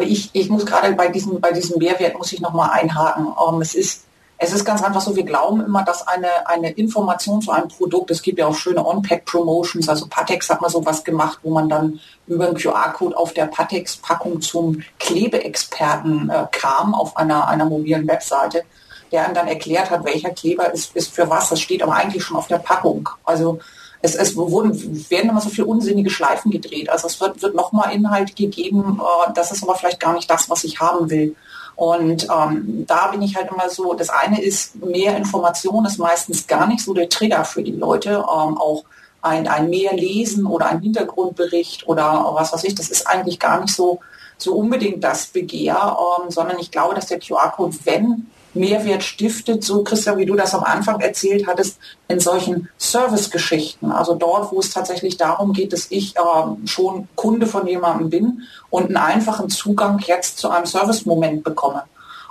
[0.00, 3.26] Ich, ich muss gerade bei diesem, bei diesem Mehrwert muss ich nochmal einhaken.
[3.26, 4.04] Um, ähm, es ist
[4.40, 8.12] es ist ganz einfach so, wir glauben immer, dass eine, eine Information zu einem Produkt,
[8.12, 11.98] es gibt ja auch schöne On-Pack-Promotions, also Patex hat mal sowas gemacht, wo man dann
[12.28, 18.62] über einen QR-Code auf der Patex-Packung zum Klebeexperten äh, kam auf einer, einer mobilen Webseite,
[19.10, 21.48] der einem dann erklärt hat, welcher Kleber ist, ist für was.
[21.48, 23.08] Das steht aber eigentlich schon auf der Packung.
[23.24, 23.58] Also
[24.02, 24.72] es, es wurden,
[25.10, 26.90] werden immer so viele unsinnige Schleifen gedreht.
[26.90, 30.48] Also es wird, wird nochmal Inhalt gegeben, äh, das ist aber vielleicht gar nicht das,
[30.48, 31.34] was ich haben will.
[31.78, 36.48] Und ähm, da bin ich halt immer so, das eine ist, mehr Information ist meistens
[36.48, 38.82] gar nicht so der Trigger für die Leute, ähm, auch
[39.22, 43.60] ein, ein mehr lesen oder ein Hintergrundbericht oder was weiß ich, das ist eigentlich gar
[43.60, 44.00] nicht so,
[44.38, 49.84] so unbedingt das Begehr, ähm, sondern ich glaube, dass der QR-Code, wenn Mehrwert stiftet, so
[49.84, 53.92] Christian, wie du das am Anfang erzählt hattest, in solchen Service-Geschichten.
[53.92, 56.20] Also dort, wo es tatsächlich darum geht, dass ich äh,
[56.66, 61.84] schon Kunde von jemandem bin und einen einfachen Zugang jetzt zu einem Service-Moment bekomme.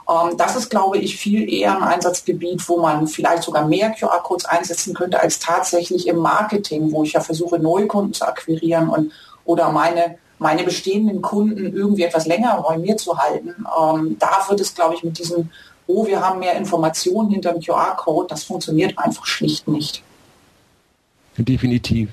[0.10, 4.46] Ähm, das ist, glaube ich, viel eher ein Einsatzgebiet, wo man vielleicht sogar mehr QR-Codes
[4.46, 9.12] einsetzen könnte als tatsächlich im Marketing, wo ich ja versuche, neue Kunden zu akquirieren und
[9.46, 13.56] oder meine meine bestehenden Kunden irgendwie etwas länger bei mir zu halten.
[13.80, 15.50] Ähm, da wird es, glaube ich, mit diesem,
[15.88, 20.04] oh, wir haben mehr Informationen hinter dem QR-Code, das funktioniert einfach schlicht nicht.
[21.38, 22.10] Definitiv.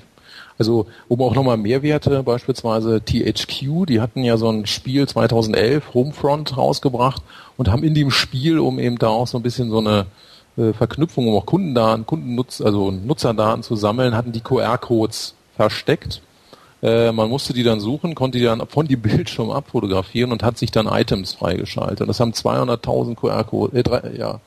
[0.57, 6.55] Also um auch nochmal Mehrwerte, beispielsweise THQ, die hatten ja so ein Spiel 2011, Homefront,
[6.55, 7.21] rausgebracht
[7.57, 10.05] und haben in dem Spiel, um eben da auch so ein bisschen so eine
[10.57, 16.21] äh, Verknüpfung, um auch Kundendaten, Kundennutz, also Nutzerdaten zu sammeln, hatten die QR-Codes versteckt.
[16.81, 20.57] Äh, man musste die dann suchen, konnte die dann von die Bildschirm abfotografieren und hat
[20.57, 22.01] sich dann Items freigeschaltet.
[22.01, 24.39] Und das haben 200.000 QR-Codes, äh, ja,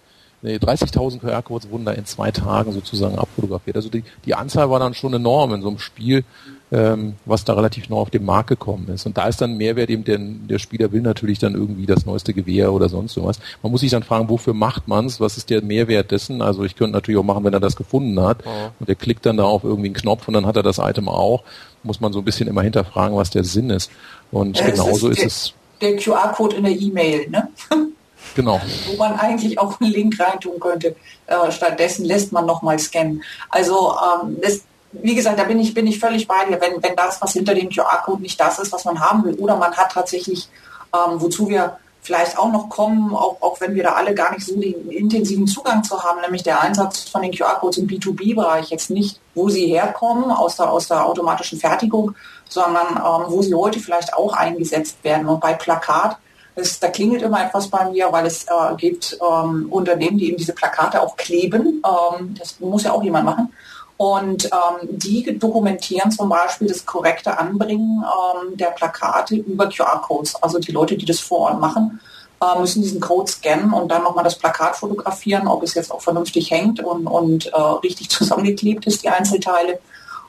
[0.43, 3.77] nee, 30.000 QR-Codes wurden da in zwei Tagen sozusagen abfotografiert.
[3.77, 6.25] Also die, die Anzahl war dann schon enorm in so einem Spiel,
[6.71, 9.07] ähm, was da relativ neu auf den Markt gekommen ist.
[9.07, 12.35] Und da ist dann Mehrwert eben, der, der Spieler will natürlich dann irgendwie das neueste
[12.35, 13.41] Gewehr oder sonst irgendwas.
[13.63, 15.21] Man muss sich dann fragen, wofür macht man's?
[15.21, 16.43] Was ist der Mehrwert dessen?
[16.43, 18.71] Also ich könnte natürlich auch machen, wenn er das gefunden hat oh.
[18.81, 21.09] und er klickt dann da auf irgendwie einen Knopf und dann hat er das Item
[21.09, 21.43] auch.
[21.83, 23.91] Muss man so ein bisschen immer hinterfragen, was der Sinn ist.
[24.31, 26.03] Und ja, genauso ist, ist der, es.
[26.05, 27.49] Der QR-Code in der E-Mail, ne?
[28.35, 28.61] Genau.
[28.87, 30.95] Wo man eigentlich auch einen Link reintun könnte.
[31.27, 33.23] Äh, stattdessen lässt man nochmal scannen.
[33.49, 36.61] Also ähm, das, wie gesagt, da bin ich, bin ich völlig bei dir.
[36.61, 39.57] Wenn, wenn das, was hinter dem QR-Code nicht das ist, was man haben will, oder
[39.57, 40.49] man hat tatsächlich,
[40.95, 44.47] ähm, wozu wir vielleicht auch noch kommen, auch, auch wenn wir da alle gar nicht
[44.47, 48.89] so den intensiven Zugang zu haben, nämlich der Einsatz von den QR-Codes im B2B-Bereich, jetzt
[48.89, 52.15] nicht, wo sie herkommen aus der, aus der automatischen Fertigung,
[52.49, 55.29] sondern ähm, wo sie heute vielleicht auch eingesetzt werden.
[55.29, 56.17] Und bei Plakat,
[56.55, 60.39] es, da klingelt immer etwas bei mir, weil es äh, gibt ähm, Unternehmen, die eben
[60.39, 61.83] diese Plakate auch kleben.
[61.85, 63.53] Ähm, das muss ja auch jemand machen.
[63.99, 70.37] Und ähm, die dokumentieren zum Beispiel das korrekte Anbringen ähm, der Plakate über QR-Codes.
[70.37, 72.01] Also die Leute, die das vor Ort machen,
[72.41, 76.01] äh, müssen diesen Code scannen und dann nochmal das Plakat fotografieren, ob es jetzt auch
[76.01, 79.81] vernünftig hängt und, und äh, richtig zusammengeklebt ist, die Einzelteile.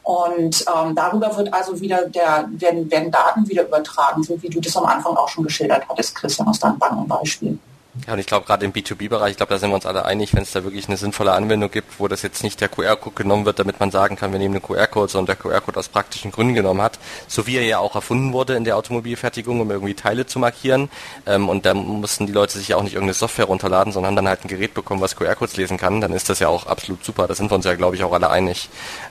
[0.02, 4.60] Und ähm, darüber wird also wieder der, werden, werden Daten wieder übertragen, so wie du
[4.60, 7.60] das am Anfang auch schon geschildert hattest, Christian, aus deinem Bankenbeispiel.
[8.08, 10.34] Ja, und ich glaube gerade im B2B-Bereich, ich glaube, da sind wir uns alle einig,
[10.34, 13.46] wenn es da wirklich eine sinnvolle Anwendung gibt, wo das jetzt nicht der QR-Code genommen
[13.46, 16.54] wird, damit man sagen kann, wir nehmen den QR-Code, sondern der QR-Code aus praktischen Gründen
[16.54, 20.26] genommen hat, so wie er ja auch erfunden wurde in der Automobilfertigung, um irgendwie Teile
[20.26, 20.90] zu markieren.
[21.26, 24.16] Ähm, und da mussten die Leute sich ja auch nicht irgendeine Software runterladen, sondern haben
[24.16, 26.02] dann halt ein Gerät bekommen, was QR-Codes lesen kann.
[26.02, 27.28] Dann ist das ja auch absolut super.
[27.28, 28.70] Da sind wir uns ja, glaube ich, auch alle einig.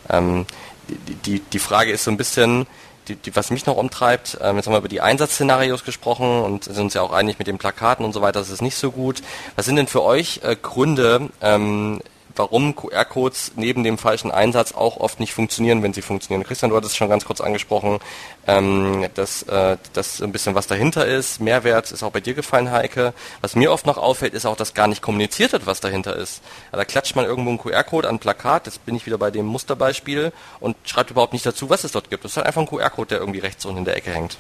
[0.09, 0.46] Ähm,
[0.88, 2.66] die, die, die Frage ist so ein bisschen,
[3.09, 6.64] die, die, was mich noch umtreibt, ähm, jetzt haben wir über die Einsatzszenarios gesprochen und
[6.64, 8.90] sind uns ja auch einig mit den Plakaten und so weiter, das ist nicht so
[8.90, 9.23] gut.
[9.57, 12.01] Was sind denn für euch äh, Gründe, ähm,
[12.38, 16.46] warum QR-Codes neben dem falschen Einsatz auch oft nicht funktionieren, wenn sie funktionieren.
[16.46, 17.98] Christian, du hattest es schon ganz kurz angesprochen,
[18.46, 21.40] ähm, dass, äh, dass ein bisschen was dahinter ist.
[21.40, 23.12] Mehrwert ist auch bei dir gefallen, Heike.
[23.40, 26.42] Was mir oft noch auffällt, ist auch, dass gar nicht kommuniziert wird, was dahinter ist.
[26.72, 29.31] Ja, da klatscht man irgendwo einen QR-Code an ein Plakat, jetzt bin ich wieder bei
[29.31, 32.24] dem Musterbeispiel und schreibt überhaupt nicht dazu, was es dort gibt.
[32.24, 34.38] Das ist halt einfach ein QR-Code, der irgendwie rechts unten in der Ecke hängt.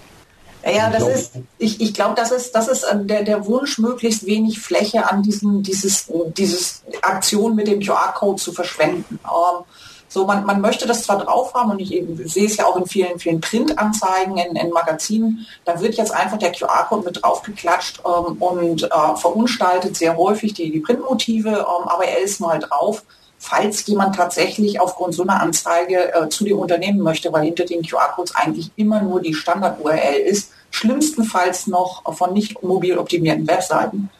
[0.64, 4.26] Ja, das ist, ich, ich glaube, das ist, das ist äh, der, der Wunsch, möglichst
[4.26, 9.20] wenig Fläche an diesem, dieses, dieses Aktion mit dem QR-Code zu verschwenden.
[9.24, 9.64] Ähm,
[10.08, 12.76] so, man, man möchte das zwar drauf haben und ich eben, sehe es ja auch
[12.76, 18.00] in vielen, vielen Printanzeigen, in, in Magazinen, da wird jetzt einfach der QR-Code mit draufgeklatscht
[18.04, 23.02] ähm, und äh, verunstaltet sehr häufig die, die Printmotive, ähm, aber er ist mal drauf
[23.48, 27.82] falls jemand tatsächlich aufgrund so einer Anzeige äh, zu dem Unternehmen möchte, weil hinter den
[27.82, 34.10] QR-Codes eigentlich immer nur die Standard-URL ist, schlimmstenfalls noch von nicht mobil optimierten Webseiten.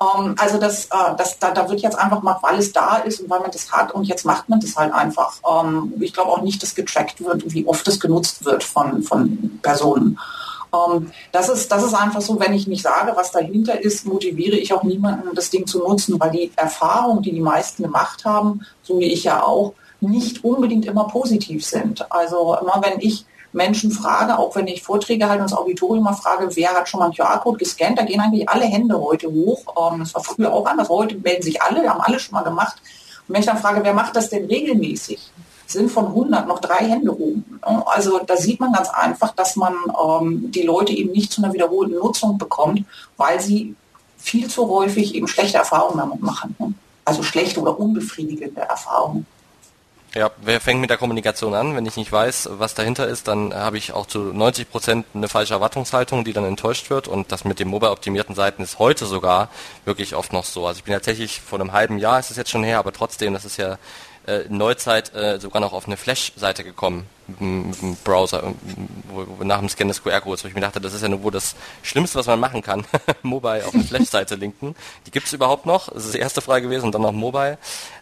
[0.00, 3.20] Ähm, also das, äh, das, da, da wird jetzt einfach mal, weil es da ist
[3.20, 5.36] und weil man das hat und jetzt macht man das halt einfach.
[5.50, 9.60] Ähm, ich glaube auch nicht, dass getrackt wird, wie oft es genutzt wird von, von
[9.62, 10.18] Personen.
[10.74, 14.56] Ähm, das, ist, das ist einfach so, wenn ich nicht sage, was dahinter ist, motiviere
[14.56, 18.66] ich auch niemanden, das Ding zu nutzen, weil die Erfahrungen, die die meisten gemacht haben,
[18.82, 22.10] so wie ich ja auch, nicht unbedingt immer positiv sind.
[22.10, 26.12] Also immer wenn ich Menschen frage, auch wenn ich Vorträge halte und das Auditorium mal
[26.12, 29.92] frage, wer hat schon mal einen QR-Code gescannt, da gehen eigentlich alle Hände heute hoch.
[29.92, 32.76] Ähm, das war früher auch anders, heute melden sich alle, haben alle schon mal gemacht.
[33.26, 35.30] Und wenn ich dann frage, wer macht das denn regelmäßig?
[35.66, 37.60] Sind von 100 noch drei Hände oben.
[37.62, 41.52] Also da sieht man ganz einfach, dass man ähm, die Leute eben nicht zu einer
[41.52, 42.84] wiederholten Nutzung bekommt,
[43.16, 43.74] weil sie
[44.18, 46.54] viel zu häufig eben schlechte Erfahrungen damit machen.
[46.58, 46.74] Ne?
[47.04, 49.26] Also schlechte oder unbefriedigende Erfahrungen.
[50.14, 51.74] Ja, wer fängt mit der Kommunikation an?
[51.74, 55.26] Wenn ich nicht weiß, was dahinter ist, dann habe ich auch zu 90 Prozent eine
[55.26, 57.08] falsche Erwartungshaltung, die dann enttäuscht wird.
[57.08, 59.48] Und das mit den mobile-optimierten Seiten ist heute sogar
[59.84, 60.68] wirklich oft noch so.
[60.68, 63.34] Also ich bin tatsächlich vor einem halben Jahr, ist es jetzt schon her, aber trotzdem,
[63.34, 63.76] das ist ja
[64.26, 68.54] äh, Neuzeit äh, sogar noch auf eine Flash-Seite gekommen mit dem Browser,
[69.08, 71.22] wo, wo nach dem Scan des QR-Codes, wo ich mir dachte, das ist ja nur
[71.22, 72.84] wohl das Schlimmste, was man machen kann,
[73.22, 74.74] Mobile auf eine Flash-Seite linken.
[75.06, 75.90] Die gibt es überhaupt noch?
[75.90, 77.58] Das ist die erste Frage gewesen und dann noch Mobile.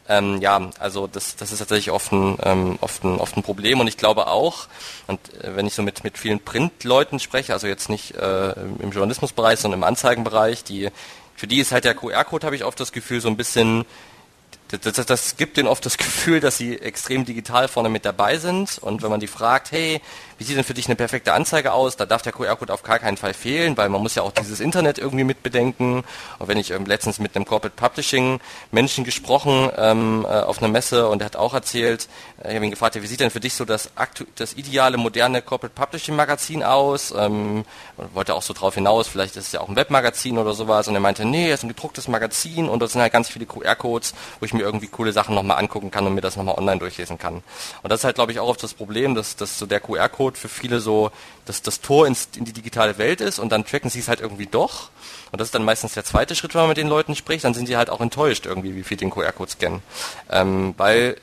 [0.08, 3.78] Ähm, ja, also das, das ist tatsächlich oft ein, ähm, oft, ein, oft ein Problem
[3.78, 4.66] und ich glaube auch,
[5.06, 8.90] und äh, wenn ich so mit, mit vielen Print-Leuten spreche, also jetzt nicht äh, im
[8.90, 10.90] Journalismusbereich, sondern im Anzeigenbereich, die
[11.36, 13.84] für die ist halt der QR-Code, habe ich oft das Gefühl, so ein bisschen
[14.80, 18.38] das, das, das gibt denen oft das Gefühl, dass sie extrem digital vorne mit dabei
[18.38, 18.78] sind.
[18.78, 20.00] Und wenn man die fragt, hey,
[20.42, 21.96] wie sieht denn für dich eine perfekte Anzeige aus?
[21.96, 24.58] Da darf der QR-Code auf gar keinen Fall fehlen, weil man muss ja auch dieses
[24.58, 26.02] Internet irgendwie mitbedenken.
[26.38, 28.40] Und wenn ich ähm, letztens mit einem Corporate Publishing
[28.72, 32.08] Menschen gesprochen ähm, äh, auf einer Messe und der hat auch erzählt,
[32.42, 33.90] äh, ich habe ihn gefragt, wie sieht denn für dich so das,
[34.34, 37.14] das ideale moderne Corporate Publishing Magazin aus?
[37.16, 37.64] Ähm,
[38.12, 40.88] wollte auch so drauf hinaus, vielleicht ist es ja auch ein Webmagazin oder sowas.
[40.88, 43.46] Und er meinte, nee, es ist ein gedrucktes Magazin und da sind halt ganz viele
[43.46, 46.78] QR-Codes, wo ich mir irgendwie coole Sachen nochmal angucken kann und mir das nochmal online
[46.78, 47.42] durchlesen kann.
[47.82, 50.38] Und das ist halt, glaube ich, auch oft das Problem, dass, dass so der QR-Code
[50.38, 51.10] für viele so
[51.44, 54.20] dass das Tor ins, in die digitale Welt ist und dann tracken sie es halt
[54.20, 54.90] irgendwie doch.
[55.32, 57.44] Und das ist dann meistens der zweite Schritt, wenn man mit den Leuten spricht.
[57.44, 59.82] Dann sind sie halt auch enttäuscht irgendwie, wie viel den QR-Code scannen.
[60.30, 61.16] Ähm, weil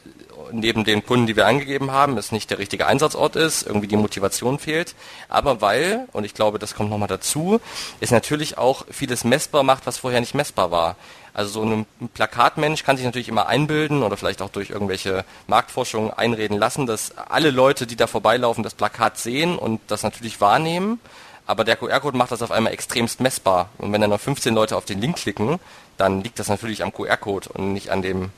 [0.52, 3.98] neben den Kunden, die wir angegeben haben, es nicht der richtige Einsatzort ist, irgendwie die
[3.98, 4.96] Motivation fehlt,
[5.28, 7.60] aber weil, und ich glaube, das kommt nochmal dazu,
[8.00, 10.96] es natürlich auch vieles messbar macht, was vorher nicht messbar war.
[11.40, 16.12] Also so ein Plakatmensch kann sich natürlich immer einbilden oder vielleicht auch durch irgendwelche Marktforschung
[16.12, 21.00] einreden lassen, dass alle Leute, die da vorbeilaufen, das Plakat sehen und das natürlich wahrnehmen.
[21.48, 23.70] Aber der QR-Code macht das auf einmal extremst messbar.
[23.78, 25.60] Und wenn dann noch 15 Leute auf den Link klicken,
[25.96, 28.32] dann liegt das natürlich am QR-Code und nicht an dem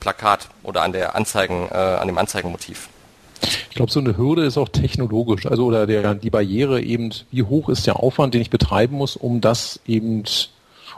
[0.00, 2.88] Plakat oder an der Anzeigen, äh, an dem Anzeigenmotiv.
[3.68, 7.42] Ich glaube, so eine Hürde ist auch technologisch, also oder der, die Barriere eben, wie
[7.42, 10.24] hoch ist der Aufwand, den ich betreiben muss, um das eben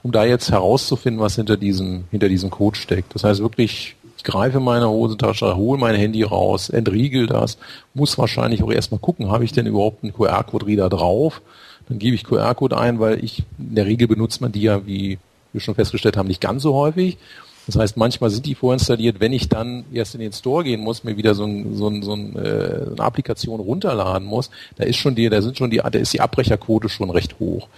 [0.04, 3.14] um da jetzt herauszufinden, was hinter diesem, hinter diesem Code steckt.
[3.14, 7.56] Das heißt wirklich, ich greife meine Hosentasche, hole mein Handy raus, entriegel das,
[7.94, 11.40] muss wahrscheinlich auch erstmal gucken, habe ich denn überhaupt einen QR-Code-Reader drauf?
[11.88, 15.18] Dann gebe ich QR-Code ein, weil ich, in der Regel benutzt man die ja, wie
[15.52, 17.16] wir schon festgestellt haben, nicht ganz so häufig.
[17.66, 21.04] Das heißt, manchmal sind die vorinstalliert, wenn ich dann erst in den Store gehen muss,
[21.04, 24.96] mir wieder so, ein, so, ein, so ein, äh, eine Applikation runterladen muss, da ist
[24.96, 27.68] schon die, da sind schon die, da ist die Abbrecherquote schon recht hoch.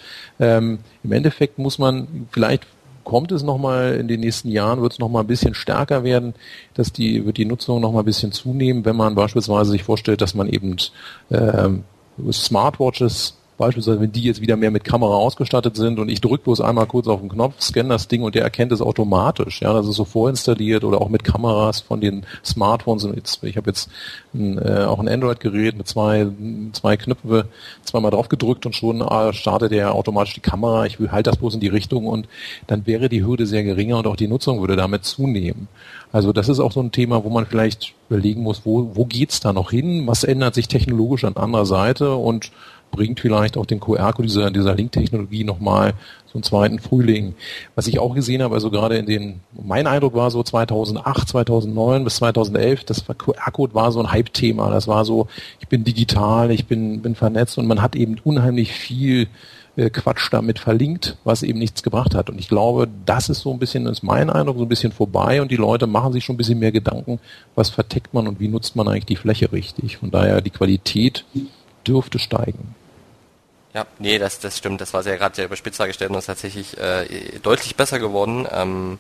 [0.41, 2.67] Ähm, Im Endeffekt muss man vielleicht
[3.05, 6.35] kommt es nochmal in den nächsten Jahren, wird es nochmal ein bisschen stärker werden,
[6.75, 10.35] dass die, wird die Nutzung nochmal ein bisschen zunehmen, wenn man beispielsweise sich vorstellt, dass
[10.35, 10.77] man eben
[11.31, 11.85] ähm,
[12.33, 16.61] Smartwatches Beispielsweise, wenn die jetzt wieder mehr mit Kamera ausgestattet sind und ich drücke bloß
[16.61, 19.63] einmal kurz auf den Knopf, scanne das Ding und der erkennt es automatisch.
[19.63, 23.05] Ja, das ist so vorinstalliert oder auch mit Kameras von den Smartphones.
[23.05, 23.89] Und jetzt, ich habe jetzt
[24.35, 26.27] ein, äh, auch ein Android-Gerät mit zwei,
[26.73, 27.49] zwei Knöpfe,
[27.83, 30.85] zweimal drauf gedrückt und schon äh, startet er automatisch die Kamera.
[30.85, 32.29] Ich halte das bloß in die Richtung und
[32.67, 35.69] dann wäre die Hürde sehr geringer und auch die Nutzung würde damit zunehmen.
[36.13, 39.41] Also das ist auch so ein Thema, wo man vielleicht überlegen muss, wo, wo geht's
[39.41, 40.07] da noch hin?
[40.07, 42.15] Was ändert sich technologisch an anderer Seite?
[42.15, 42.53] Und
[42.91, 45.95] bringt vielleicht auch den QR-Code dieser, dieser Link-Technologie nochmal
[46.27, 47.35] so einen zweiten Frühling.
[47.75, 52.05] Was ich auch gesehen habe, also gerade in den, mein Eindruck war so 2008, 2009
[52.05, 54.71] bis 2011, das QR-Code war so ein Hype-Thema.
[54.71, 55.29] Das war so,
[55.61, 59.29] ich bin digital, ich bin, bin vernetzt und man hat eben unheimlich viel
[59.77, 62.31] äh, Quatsch damit verlinkt, was eben nichts gebracht hat.
[62.31, 65.43] Und ich glaube, das ist so ein bisschen, ist mein Eindruck, so ein bisschen vorbei
[65.43, 67.21] und die Leute machen sich schon ein bisschen mehr Gedanken,
[67.55, 69.99] was verteckt man und wie nutzt man eigentlich die Fläche richtig.
[69.99, 71.25] Von daher die Qualität
[71.87, 72.75] dürfte steigen.
[73.75, 74.81] Ja, nee, das, das stimmt.
[74.81, 78.47] Das war sehr gerade sehr überspitzt dargestellt und ist tatsächlich äh, deutlich besser geworden.
[78.51, 78.99] Ähm,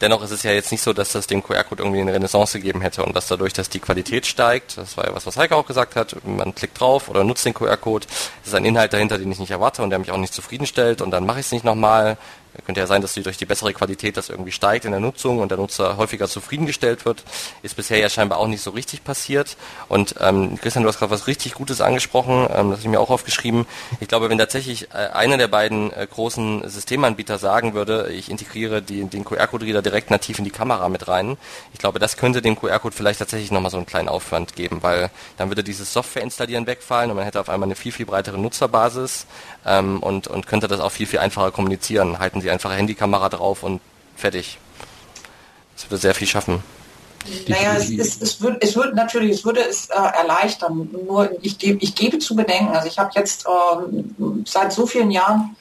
[0.00, 2.80] dennoch ist es ja jetzt nicht so, dass das dem QR-Code irgendwie eine Renaissance gegeben
[2.80, 5.66] hätte und dass dadurch, dass die Qualität steigt, das war ja was, was Heike auch
[5.66, 8.06] gesagt hat, man klickt drauf oder nutzt den QR-Code,
[8.44, 11.10] ist ein Inhalt dahinter, den ich nicht erwarte und der mich auch nicht zufriedenstellt und
[11.10, 12.16] dann mache ich es nicht nochmal,
[12.64, 15.38] könnte ja sein, dass die durch die bessere Qualität das irgendwie steigt in der Nutzung
[15.38, 17.24] und der Nutzer häufiger zufriedengestellt wird.
[17.62, 19.56] Ist bisher ja scheinbar auch nicht so richtig passiert.
[19.88, 23.00] Und ähm, Christian, du hast gerade was richtig Gutes angesprochen, ähm, das habe ich mir
[23.00, 23.66] auch aufgeschrieben.
[24.00, 28.82] Ich glaube, wenn tatsächlich äh, einer der beiden äh, großen Systemanbieter sagen würde, ich integriere
[28.82, 31.38] die, den QR-Code-Reader direkt nativ in die Kamera mit rein,
[31.72, 35.10] ich glaube, das könnte dem QR-Code vielleicht tatsächlich nochmal so einen kleinen Aufwand geben, weil
[35.38, 38.38] dann würde dieses Software installieren wegfallen und man hätte auf einmal eine viel, viel breitere
[38.38, 39.26] Nutzerbasis
[39.64, 42.18] ähm, und, und könnte das auch viel, viel einfacher kommunizieren.
[42.18, 43.80] Halten Sie einfach Handykamera drauf und
[44.16, 44.58] fertig.
[45.76, 46.62] Das würde sehr viel schaffen.
[47.46, 50.88] Naja, es, es, es, wird, es wird natürlich, es würde es äh, erleichtern.
[51.06, 54.02] Nur ich gebe, ich gebe zu bedenken, also ich habe jetzt äh,
[54.44, 55.56] seit so vielen Jahren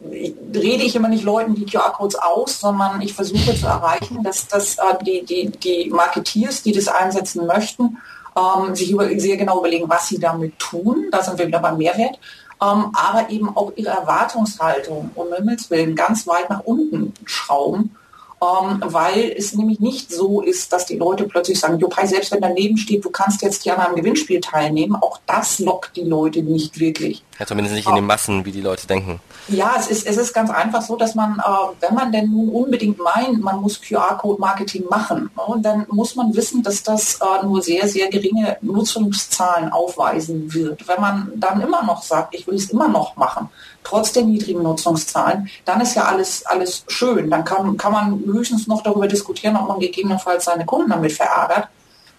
[0.00, 4.76] rede ich immer nicht Leuten die QR-Codes aus, sondern ich versuche zu erreichen, dass, dass
[4.76, 7.96] äh, die, die, die Marketeers, die das einsetzen möchten,
[8.36, 11.08] ähm, sich über, sehr genau überlegen, was sie damit tun.
[11.10, 12.18] Da sind wir wieder beim Mehrwert.
[12.62, 17.94] Ähm, aber eben auch ihre Erwartungshaltung um Himmels Willen ganz weit nach unten schrauben
[18.42, 22.42] ähm, weil es nämlich nicht so ist, dass die Leute plötzlich sagen, Jopai, selbst wenn
[22.42, 26.42] daneben steht, du kannst jetzt hier an einem Gewinnspiel teilnehmen, auch das lockt die Leute
[26.42, 27.24] nicht wirklich.
[27.38, 29.20] Ja, zumindest nicht in den Massen, wie die Leute denken.
[29.48, 31.42] Ja, es ist, es ist ganz einfach so, dass man, äh,
[31.80, 36.62] wenn man denn nun unbedingt meint, man muss QR-Code-Marketing machen, ne, dann muss man wissen,
[36.62, 40.86] dass das äh, nur sehr, sehr geringe Nutzungszahlen aufweisen wird.
[40.88, 43.48] Wenn man dann immer noch sagt, ich will es immer noch machen,
[43.86, 47.30] trotz der niedrigen Nutzungszahlen, dann ist ja alles, alles schön.
[47.30, 51.68] Dann kann, kann man höchstens noch darüber diskutieren, ob man gegebenenfalls seine Kunden damit verärgert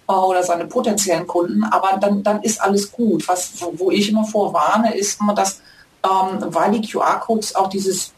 [0.08, 3.28] äh, oder seine potenziellen Kunden, aber dann, dann ist alles gut.
[3.28, 5.62] Was, wo ich immer vorwarne, ist immer, dass
[6.06, 8.14] ähm, weil die QR-Codes auch dieses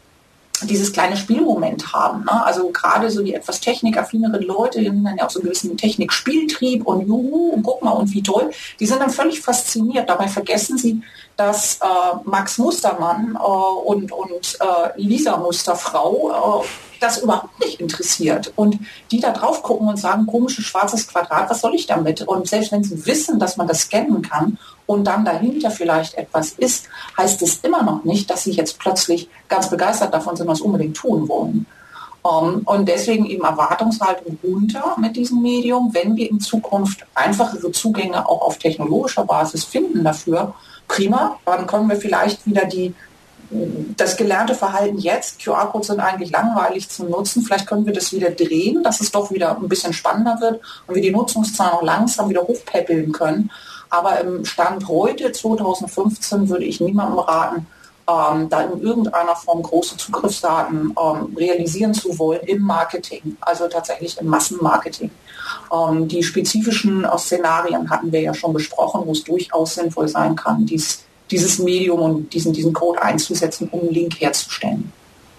[0.66, 2.24] dieses kleine Spielmoment haben.
[2.26, 2.46] Ne?
[2.46, 5.78] Also gerade so die etwas technikaffineren Leute, die haben dann ja auch so einen gewissen
[5.78, 10.10] Technikspieltrieb und juhu, und guck mal und wie toll, die sind dann völlig fasziniert.
[10.10, 11.02] Dabei vergessen sie,
[11.38, 11.86] dass äh,
[12.26, 18.52] Max Mustermann äh, und, und äh, Lisa Musterfrau äh, das überhaupt nicht interessiert.
[18.56, 18.80] Und
[19.12, 22.22] die da drauf gucken und sagen, komisches schwarzes Quadrat, was soll ich damit?
[22.22, 26.52] Und selbst wenn sie wissen, dass man das scannen kann und dann dahinter vielleicht etwas
[26.52, 30.62] ist, heißt es immer noch nicht, dass sie jetzt plötzlich ganz begeistert davon sind, was
[30.62, 31.66] unbedingt tun wollen.
[32.22, 37.72] Um, ähm, und deswegen eben Erwartungshaltung runter mit diesem Medium, wenn wir in Zukunft einfachere
[37.72, 40.54] Zugänge auch auf technologischer Basis finden dafür,
[40.88, 42.94] prima, dann können wir vielleicht wieder die,
[43.52, 48.30] das gelernte Verhalten jetzt, QR-Codes sind eigentlich langweilig zu nutzen, vielleicht können wir das wieder
[48.30, 52.30] drehen, dass es doch wieder ein bisschen spannender wird und wir die Nutzungszahlen auch langsam
[52.30, 53.50] wieder hochpäppeln können.
[53.90, 57.66] Aber im Stand heute, 2015, würde ich niemandem raten,
[58.10, 64.20] ähm, da in irgendeiner Form große Zugriffsdaten ähm, realisieren zu wollen im Marketing, also tatsächlich
[64.20, 65.12] im Massenmarketing.
[65.72, 70.36] Ähm, die spezifischen äh, Szenarien hatten wir ja schon besprochen, wo es durchaus sinnvoll sein
[70.36, 74.92] kann, dies, dieses Medium und diesen, diesen Code einzusetzen, um einen Link herzustellen.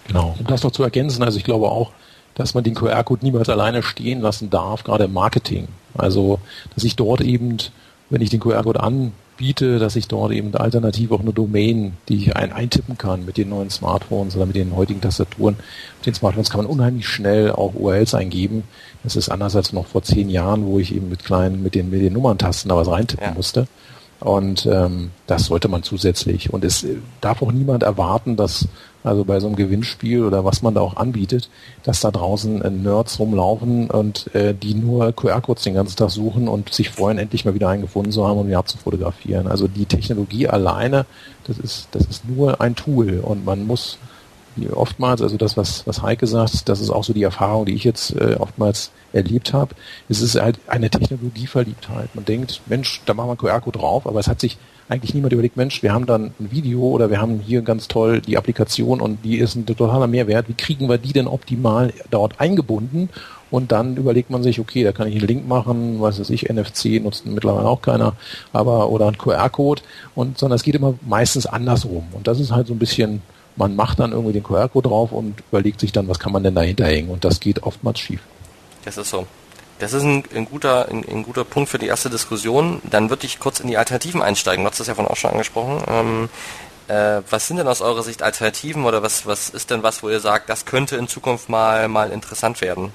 [0.06, 1.92] Genau, um das noch zu ergänzen, also ich glaube auch,
[2.34, 5.68] dass man den QR-Code niemals alleine stehen lassen darf, gerade im Marketing.
[5.94, 6.38] Also,
[6.74, 7.58] dass ich dort eben,
[8.08, 12.16] wenn ich den QR-Code an biete, dass ich dort eben alternativ auch eine Domain, die
[12.16, 15.56] ich ein, eintippen kann mit den neuen Smartphones oder mit den heutigen Tastaturen.
[15.98, 18.64] Mit den Smartphones kann man unheimlich schnell auch URLs eingeben.
[19.02, 21.88] Das ist anders als noch vor zehn Jahren, wo ich eben mit kleinen, mit den,
[21.88, 23.34] mit den Nummerntasten da was reintippen ja.
[23.34, 23.66] musste.
[24.20, 26.52] Und ähm, das sollte man zusätzlich.
[26.52, 26.86] Und es
[27.20, 28.68] darf auch niemand erwarten, dass
[29.02, 31.48] also bei so einem Gewinnspiel oder was man da auch anbietet,
[31.84, 36.48] dass da draußen äh, Nerds rumlaufen und äh, die nur QR-Codes den ganzen Tag suchen
[36.48, 39.46] und sich freuen, endlich mal wieder einen gefunden zu haben und um ihn abzufotografieren.
[39.46, 41.06] Also die Technologie alleine,
[41.46, 43.98] das ist, das ist nur ein Tool und man muss
[44.72, 47.84] oftmals, also das, was, was Heike sagt, das ist auch so die Erfahrung, die ich
[47.84, 49.74] jetzt äh, oftmals erlebt habe,
[50.08, 52.14] es ist halt eine Technologieverliebtheit.
[52.14, 54.58] Man denkt, Mensch, da machen wir QR-Code drauf, aber es hat sich
[54.88, 58.20] eigentlich niemand überlegt, Mensch, wir haben dann ein Video oder wir haben hier ganz toll
[58.20, 60.48] die Applikation und die ist ein totaler Mehrwert.
[60.48, 63.08] Wie kriegen wir die denn optimal dort eingebunden?
[63.52, 66.48] Und dann überlegt man sich, okay, da kann ich einen Link machen, was weiß ich,
[66.48, 68.14] NFC nutzt mittlerweile auch keiner,
[68.52, 69.82] aber oder ein QR-Code
[70.14, 72.04] und sondern es geht immer meistens andersrum.
[72.12, 73.22] Und das ist halt so ein bisschen,
[73.60, 76.54] man macht dann irgendwie den QR-Code drauf und überlegt sich dann, was kann man denn
[76.54, 78.20] dahinter hängen und das geht oftmals schief.
[78.84, 79.26] Das ist so.
[79.78, 82.82] Das ist ein, ein guter, ein, ein, guter Punkt für die erste Diskussion.
[82.90, 84.64] Dann würde ich kurz in die Alternativen einsteigen.
[84.64, 85.82] Du hast das ja von auch schon angesprochen.
[85.88, 86.28] Ähm,
[86.88, 90.08] äh, was sind denn aus eurer Sicht Alternativen oder was, was ist denn was, wo
[90.08, 92.92] ihr sagt, das könnte in Zukunft mal, mal interessant werden?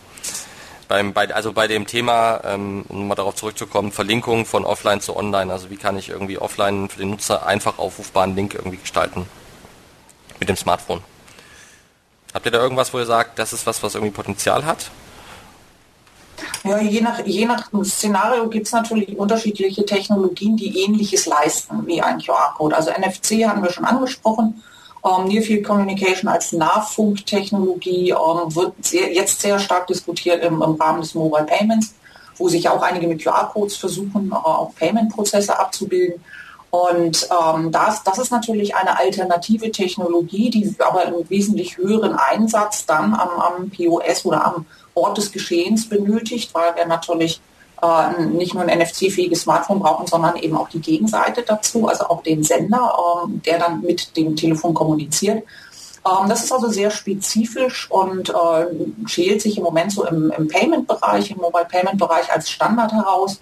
[0.88, 5.16] Beim, bei, also bei dem Thema, ähm, um mal darauf zurückzukommen, Verlinkung von offline zu
[5.16, 5.52] online.
[5.52, 9.26] Also wie kann ich irgendwie offline für den Nutzer einfach aufrufbaren Link irgendwie gestalten?
[10.40, 11.02] Mit dem Smartphone.
[12.34, 14.90] Habt ihr da irgendwas, wo ihr sagt, das ist was, was irgendwie Potenzial hat?
[16.64, 22.02] Ja, je nach, je nach Szenario gibt es natürlich unterschiedliche Technologien, die ähnliches leisten wie
[22.02, 22.76] ein QR-Code.
[22.76, 24.62] Also NFC haben wir schon angesprochen.
[25.06, 30.76] Ähm, Near Field Communication als Nahfunktechnologie ähm, wird sehr, jetzt sehr stark diskutiert im, im,
[30.76, 31.94] Rahmen des Mobile Payments,
[32.38, 36.24] wo sich auch einige mit QR-Codes versuchen, äh, auch Payment-Prozesse abzubilden.
[36.76, 42.86] Und ähm, das, das ist natürlich eine alternative Technologie, die aber einen wesentlich höheren Einsatz
[42.86, 47.40] dann am, am POS oder am Ort des Geschehens benötigt, weil wir natürlich
[47.82, 52.24] äh, nicht nur ein NFC-fähiges Smartphone brauchen, sondern eben auch die Gegenseite dazu, also auch
[52.24, 55.44] den Sender, äh, der dann mit dem Telefon kommuniziert.
[56.06, 58.66] Ähm, das ist also sehr spezifisch und äh,
[59.06, 63.40] schält sich im Moment so im, im Payment-Bereich, im Mobile-Payment-Bereich als Standard heraus.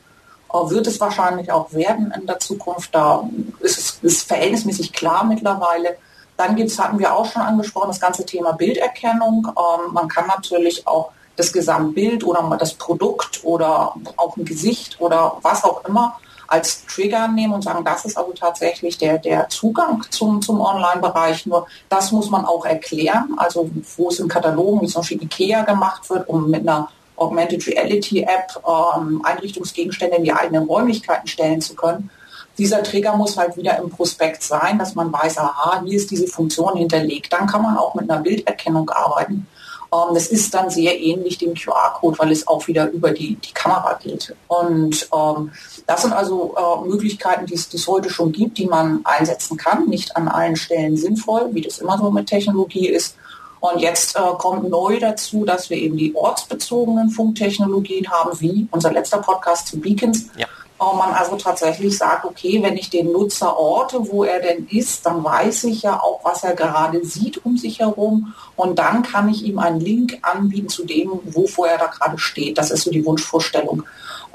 [0.54, 2.94] Äh, wird es wahrscheinlich auch werden in der Zukunft.
[2.94, 3.28] Da
[3.60, 5.98] ist es ist verhältnismäßig klar mittlerweile,
[6.38, 9.48] Dann gibt's, hatten wir auch schon angesprochen, das ganze Thema Bilderkennung.
[9.48, 15.38] Ähm, man kann natürlich auch das Gesamtbild oder das Produkt oder auch ein Gesicht oder
[15.42, 20.04] was auch immer als Trigger nehmen und sagen, das ist also tatsächlich der, der Zugang
[20.12, 21.48] zum, zum Online-Bereich.
[21.48, 25.64] Nur das muss man auch erklären, also wo es im Katalogen, wie zum Beispiel IKEA
[25.64, 31.62] gemacht wird, um mit einer Augmented Reality App ähm, Einrichtungsgegenstände in die eigenen Räumlichkeiten stellen
[31.62, 32.10] zu können.
[32.58, 36.28] Dieser Trigger muss halt wieder im Prospekt sein, dass man weiß, aha, hier ist diese
[36.28, 37.34] Funktion hinterlegt.
[37.34, 39.48] Dann kann man auch mit einer Bilderkennung arbeiten.
[39.94, 43.54] Ähm, das ist dann sehr ähnlich dem QR-Code, weil es auch wieder über die, die
[43.54, 44.36] Kamera geht.
[44.48, 45.52] Und ähm,
[45.88, 49.88] das sind also äh, Möglichkeiten, die es heute schon gibt, die man einsetzen kann.
[49.90, 53.16] Nicht an allen Stellen sinnvoll, wie das immer so mit Technologie ist.
[53.64, 58.92] Und jetzt äh, kommt neu dazu, dass wir eben die ortsbezogenen Funktechnologien haben, wie unser
[58.92, 60.26] letzter Podcast zu Beacons.
[60.36, 60.48] Ja
[60.80, 65.24] man also tatsächlich sagt, okay, wenn ich den Nutzer orte, wo er denn ist, dann
[65.24, 69.44] weiß ich ja auch, was er gerade sieht um sich herum und dann kann ich
[69.46, 72.58] ihm einen Link anbieten zu dem, wovor er da gerade steht.
[72.58, 73.84] Das ist so die Wunschvorstellung.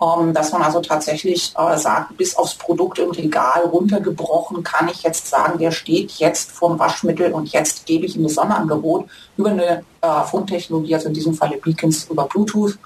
[0.01, 5.03] Ähm, dass man also tatsächlich äh, sagt, bis aufs Produkt im Regal runtergebrochen, kann ich
[5.03, 9.51] jetzt sagen, der steht jetzt vorm Waschmittel und jetzt gebe ich ihm das Sonderangebot über
[9.51, 12.79] eine äh, Funktechnologie, also in diesem Falle Beacons über Bluetooth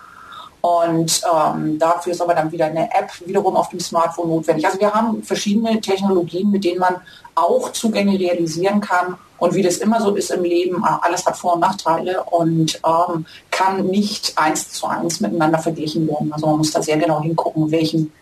[0.63, 4.65] und ähm, dafür ist aber dann wieder eine App wiederum auf dem Smartphone notwendig.
[4.65, 6.97] Also wir haben verschiedene Technologien, mit denen man
[7.35, 9.17] auch Zugänge realisieren kann.
[9.39, 12.81] Und wie das immer so ist im Leben, äh, alles hat Vor- und Nachteile und
[12.87, 16.33] ähm, kann nicht eins zu eins miteinander verglichen werden.
[16.33, 18.13] Also man muss da sehr genau hingucken, welchen,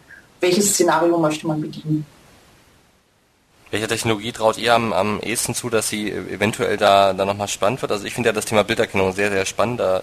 [0.40, 2.06] welches Szenario möchte man bedienen.
[3.70, 7.80] Welcher Technologie traut ihr am, am ehesten zu, dass sie eventuell da, da nochmal spannend
[7.82, 7.92] wird?
[7.92, 9.78] Also ich finde ja das Thema Bilderkennung sehr, sehr spannend.
[9.78, 10.02] Da äh,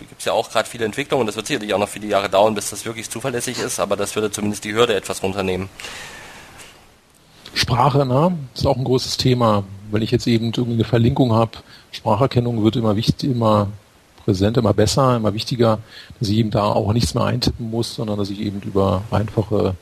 [0.00, 2.28] gibt es ja auch gerade viele Entwicklungen und das wird sicherlich auch noch viele Jahre
[2.28, 5.68] dauern, bis das wirklich zuverlässig ist, aber das würde zumindest die Hürde etwas runternehmen.
[7.54, 8.36] Sprache, ne?
[8.52, 9.62] ist auch ein großes Thema.
[9.92, 11.52] Wenn ich jetzt eben irgendwie eine Verlinkung habe,
[11.92, 13.68] Spracherkennung wird immer wichtig, immer
[14.24, 15.78] präsent, immer besser, immer wichtiger,
[16.18, 19.76] dass ich eben da auch nichts mehr eintippen muss, sondern dass ich eben über einfache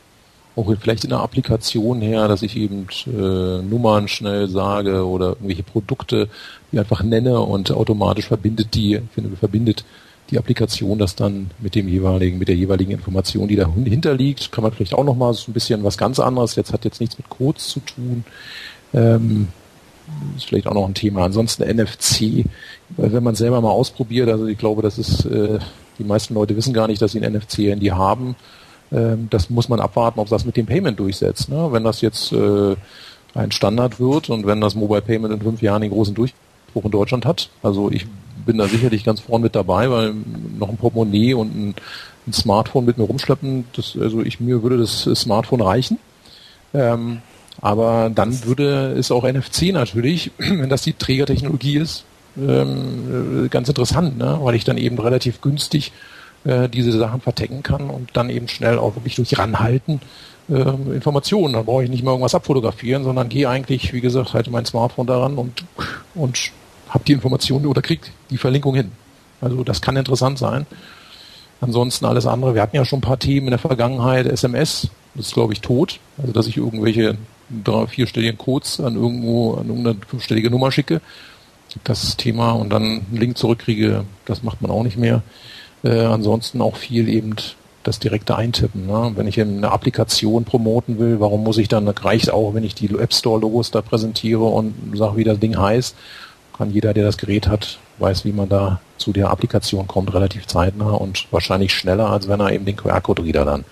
[0.57, 5.63] auch vielleicht in der Applikation her, dass ich eben äh, Nummern schnell sage oder irgendwelche
[5.63, 6.29] Produkte,
[6.71, 9.01] die einfach nenne und automatisch verbindet die,
[9.39, 9.85] verbindet
[10.31, 14.51] die Applikation das dann mit dem jeweiligen, mit der jeweiligen Information, die dahinter liegt.
[14.51, 16.57] Kann man vielleicht auch nochmal so ein bisschen was ganz anderes.
[16.57, 18.25] Jetzt hat jetzt nichts mit Codes zu tun.
[18.95, 19.49] Ähm,
[20.37, 21.25] ist vielleicht auch noch ein Thema.
[21.25, 22.45] Ansonsten NFC,
[22.97, 25.59] wenn man selber mal ausprobiert, also ich glaube, das ist, äh,
[25.99, 28.35] die meisten Leute wissen gar nicht, dass sie ein NFC-Handy haben.
[28.93, 31.49] Ähm, das muss man abwarten, ob das mit dem Payment durchsetzt.
[31.49, 31.69] Ne?
[31.71, 32.77] Wenn das jetzt äh,
[33.35, 36.91] ein Standard wird und wenn das Mobile Payment in fünf Jahren den großen Durchbruch in
[36.91, 38.07] Deutschland hat, also ich
[38.45, 40.15] bin da sicherlich ganz vorn mit dabei, weil
[40.59, 41.75] noch ein Portemonnaie und ein,
[42.27, 45.99] ein Smartphone mit mir rumschleppen, das, also ich mir würde das Smartphone reichen.
[46.75, 47.21] Ähm,
[47.61, 52.05] aber dann würde es auch NFC natürlich, wenn das die Trägertechnologie ist,
[52.37, 54.39] ähm, ganz interessant, ne?
[54.41, 55.93] weil ich dann eben relativ günstig
[56.45, 60.01] äh, diese Sachen vertecken kann und dann eben schnell auch wirklich durch Ranhalten
[60.49, 60.55] äh,
[60.95, 61.55] Informationen.
[61.55, 65.07] Dann brauche ich nicht mehr irgendwas abfotografieren, sondern gehe eigentlich, wie gesagt, halte mein Smartphone
[65.07, 65.65] daran und,
[66.15, 66.53] und
[66.89, 68.93] habe die Informationen oder kriege die Verlinkung hin.
[69.41, 70.67] Also das kann interessant sein.
[71.61, 75.27] Ansonsten alles andere, wir hatten ja schon ein paar Themen in der Vergangenheit, SMS, das
[75.27, 76.01] ist glaube ich tot.
[76.19, 77.17] Also dass ich irgendwelche
[77.65, 81.01] drei, vierstelligen Codes an irgendwo, an irgendeine fünfstellige Nummer schicke.
[81.85, 85.23] Das Thema und dann einen Link zurückkriege, das macht man auch nicht mehr.
[85.85, 87.37] Äh, ansonsten auch viel eben
[87.83, 88.87] das direkte Eintippen.
[88.87, 89.13] Ne?
[89.17, 92.95] Wenn ich eine Applikation promoten will, warum muss ich dann, reicht auch, wenn ich die
[92.95, 95.97] App Store Logos da präsentiere und sage, wie das Ding heißt,
[96.57, 100.47] kann jeder, der das Gerät hat, weiß, wie man da zu der Applikation kommt, relativ
[100.47, 103.65] zeitnah und wahrscheinlich schneller, als wenn er eben den QR-Code-Reader dann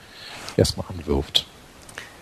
[0.57, 1.47] erstmal anwirft.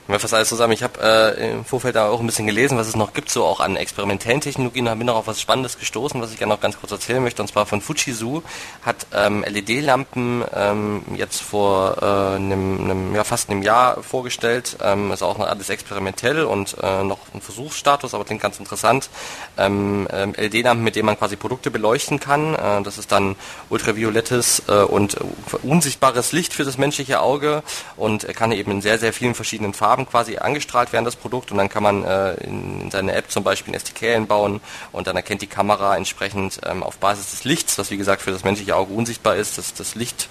[0.09, 0.73] Wir fassen alles zusammen.
[0.73, 3.45] Ich habe äh, im Vorfeld da auch ein bisschen gelesen, was es noch gibt, so
[3.45, 4.87] auch an experimentellen Technologien.
[4.87, 7.43] Da bin noch auf was Spannendes gestoßen, was ich gerne noch ganz kurz erzählen möchte.
[7.43, 8.41] Und zwar von Fujitsu
[8.87, 14.79] hat ähm, LED-Lampen ähm, jetzt vor äh, einem, einem, ja, fast einem Jahr vorgestellt.
[14.83, 19.11] Ähm, ist auch noch alles experimentell und äh, noch ein Versuchsstatus, aber klingt ganz interessant.
[19.59, 22.55] Ähm, ähm, LED-Lampen, mit denen man quasi Produkte beleuchten kann.
[22.55, 23.37] Äh, das ist dann
[23.69, 25.19] ultraviolettes äh, und
[25.63, 27.63] unsichtbares Licht für das menschliche Auge
[27.99, 31.51] und kann eben in sehr, sehr vielen verschiedenen Farben Farben quasi angestrahlt werden, das Produkt,
[31.51, 34.61] und dann kann man äh, in, in seine App zum Beispiel ein SDK einbauen
[34.93, 38.31] und dann erkennt die Kamera entsprechend ähm, auf Basis des Lichts, was wie gesagt für
[38.31, 40.29] das menschliche Auge unsichtbar ist, dass das Licht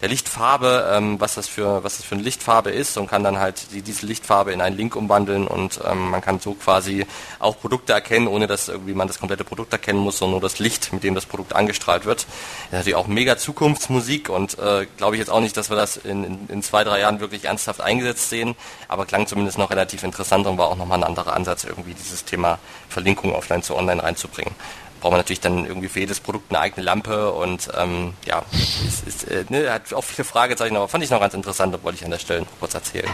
[0.00, 3.38] der Lichtfarbe, ähm, was das für was das für eine Lichtfarbe ist und kann dann
[3.38, 7.06] halt die, diese Lichtfarbe in einen Link umwandeln und ähm, man kann so quasi
[7.38, 10.58] auch Produkte erkennen, ohne dass irgendwie man das komplette Produkt erkennen muss, sondern nur das
[10.58, 12.20] Licht, mit dem das Produkt angestrahlt wird.
[12.20, 15.76] Das ist natürlich auch mega Zukunftsmusik und äh, glaube ich jetzt auch nicht, dass wir
[15.76, 18.54] das in, in, in zwei, drei Jahren wirklich ernsthaft eingesetzt sehen,
[18.86, 22.24] aber klang zumindest noch relativ interessant und war auch nochmal ein anderer Ansatz, irgendwie dieses
[22.24, 24.54] Thema Verlinkung offline zu online reinzubringen
[25.00, 29.02] braucht man natürlich dann irgendwie für jedes Produkt eine eigene Lampe und ähm, ja, es
[29.02, 32.04] ist, äh, ne, hat auch viele Fragezeichen, aber fand ich noch ganz interessant, wollte ich
[32.04, 33.08] an der Stelle kurz erzählen.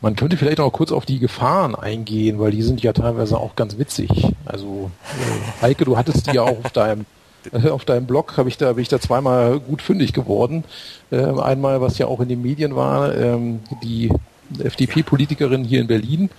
[0.00, 3.56] Man könnte vielleicht auch kurz auf die Gefahren eingehen, weil die sind ja teilweise auch
[3.56, 4.10] ganz witzig.
[4.44, 7.04] Also äh, Heike, du hattest die ja auch auf deinem
[7.70, 10.64] auf deinem Blog habe ich da bin ich da zweimal gut fündig geworden.
[11.10, 14.12] Ähm, einmal, was ja auch in den Medien war, ähm, die
[14.58, 16.30] FDP-Politikerin hier in Berlin,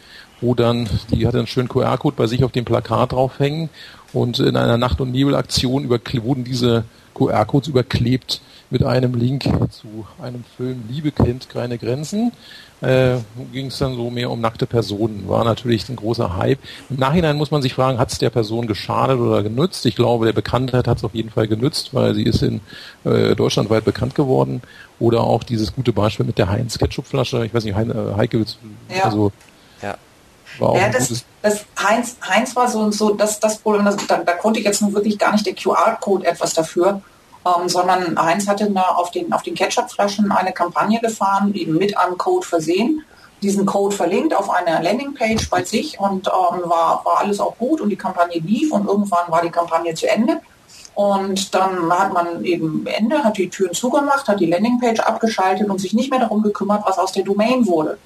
[0.41, 3.69] wo dann die hatte einen schönen QR-Code bei sich auf dem Plakat draufhängen
[4.13, 6.83] und in einer Nacht- und Nebelaktion wurden diese
[7.13, 8.41] QR-Codes überklebt
[8.71, 12.31] mit einem Link zu einem Film Liebe kennt keine Grenzen.
[12.81, 13.17] Äh,
[13.51, 15.27] ging es dann so mehr um nackte Personen.
[15.27, 16.59] War natürlich ein großer Hype.
[16.89, 19.85] Im Nachhinein muss man sich fragen, hat es der Person geschadet oder genützt?
[19.85, 22.61] Ich glaube, der Bekanntheit hat es auf jeden Fall genützt, weil sie ist in
[23.03, 24.61] äh, deutschlandweit bekannt geworden.
[24.99, 27.45] Oder auch dieses gute Beispiel mit der Heinz Ketchupflasche.
[27.45, 28.45] Ich weiß nicht, Heine, äh, Heike,
[29.03, 29.31] also ja.
[30.59, 34.59] Ja, das, das Heinz, Heinz war so, so das, das Problem, das, da, da, konnte
[34.59, 37.01] ich jetzt nun wirklich gar nicht der QR-Code etwas dafür,
[37.45, 41.97] ähm, sondern Heinz hatte da auf den, auf den Ketchup-Flaschen eine Kampagne gefahren, eben mit
[41.97, 43.03] einem Code versehen,
[43.41, 47.79] diesen Code verlinkt auf einer Landingpage bei sich und ähm, war, war alles auch gut
[47.79, 50.41] und die Kampagne lief und irgendwann war die Kampagne zu Ende.
[50.93, 55.79] Und dann hat man eben Ende, hat die Türen zugemacht, hat die Landingpage abgeschaltet und
[55.79, 57.97] sich nicht mehr darum gekümmert, was aus der Domain wurde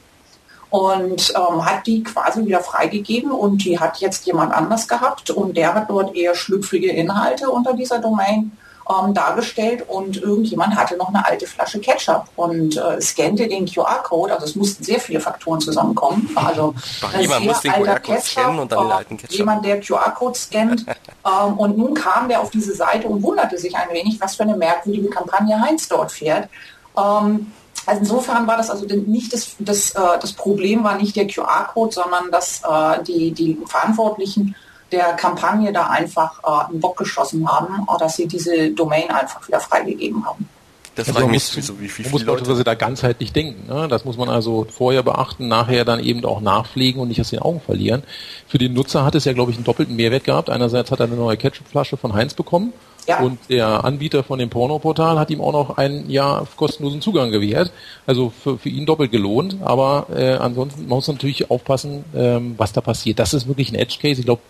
[0.74, 5.55] und ähm, hat die quasi wieder freigegeben und die hat jetzt jemand anders gehabt und
[5.55, 8.57] der hat dort eher schlüpfrige Inhalte unter dieser Domain
[8.89, 14.34] ähm, dargestellt und irgendjemand hatte noch eine alte Flasche Ketchup und äh, scannte den QR-Code,
[14.34, 16.28] also es mussten sehr viele Faktoren zusammenkommen.
[16.34, 16.74] Also
[17.19, 19.38] jemand muss den QR-Code scannen und dann den alten Ketchup.
[19.38, 20.86] Jemand, der QR-Code scannt
[21.24, 24.43] ähm, und nun kam der auf diese Seite und wunderte sich ein wenig, was für
[24.43, 26.49] eine merkwürdige Kampagne Heinz dort fährt.
[26.97, 27.51] Ähm,
[27.86, 31.93] also insofern war das also nicht das, das, äh, das Problem war nicht der QR-Code,
[31.93, 34.55] sondern dass äh, die, die Verantwortlichen
[34.91, 39.59] der Kampagne da einfach äh, einen Bock geschossen haben, dass sie diese Domain einfach wieder
[39.59, 40.47] freigegeben haben.
[40.95, 43.67] Das also frage mich sowieso, wie viel, muss Leute da ganzheitlich denken.
[43.67, 43.87] Ne?
[43.87, 47.39] Das muss man also vorher beachten, nachher dann eben auch nachpflegen und nicht aus den
[47.39, 48.03] Augen verlieren.
[48.47, 50.49] Für den Nutzer hat es ja, glaube ich, einen doppelten Mehrwert gehabt.
[50.49, 52.73] Einerseits hat er eine neue Ketchupflasche von Heinz bekommen
[53.07, 53.19] ja.
[53.19, 57.71] Und der Anbieter von dem Pornoportal hat ihm auch noch ein Jahr kostenlosen Zugang gewährt.
[58.05, 59.57] Also für, für ihn doppelt gelohnt.
[59.61, 63.19] Aber äh, ansonsten muss man natürlich aufpassen, ähm, was da passiert.
[63.19, 64.19] Das ist wirklich ein Edge Case.
[64.19, 64.41] Ich glaube,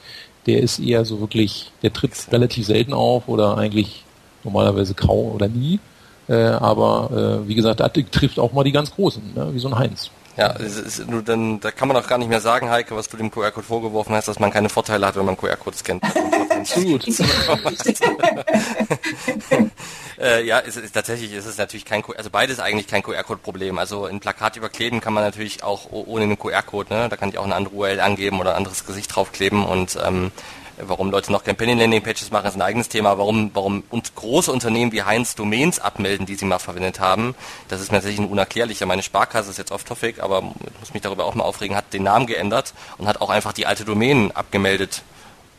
[0.45, 4.03] der ist eher so wirklich, der tritt relativ selten auf oder eigentlich
[4.43, 5.79] normalerweise kaum oder nie.
[6.29, 9.49] Äh, aber äh, wie gesagt, das trifft auch mal die ganz Großen, ne?
[9.53, 10.09] wie so ein Heinz.
[10.35, 13.17] Ja, ist, nur dann, da kann man auch gar nicht mehr sagen, Heike, was du
[13.17, 16.03] dem QR-Code vorgeworfen hast, dass man keine Vorteile hat, wenn man QR-Code scannt.
[16.49, 17.07] Absolut.
[20.19, 23.77] äh, ja, es ist, tatsächlich ist es natürlich kein, also beides eigentlich kein QR-Code-Problem.
[23.77, 27.09] Also ein Plakat überkleben kann man natürlich auch ohne einen QR-Code, ne?
[27.09, 30.31] Da kann ich auch eine andere URL angeben oder ein anderes Gesicht draufkleben und ähm,
[30.77, 33.17] Warum Leute noch Campaign Landing Pages machen, ist ein eigenes Thema.
[33.17, 37.35] Warum, warum und große Unternehmen wie Heinz Domains abmelden, die sie mal verwendet haben,
[37.67, 38.85] das ist mir tatsächlich ein unerklärlicher.
[38.85, 41.93] Meine Sparkasse ist jetzt off topic, aber ich muss mich darüber auch mal aufregen, hat
[41.93, 45.03] den Namen geändert und hat auch einfach die alte Domain abgemeldet.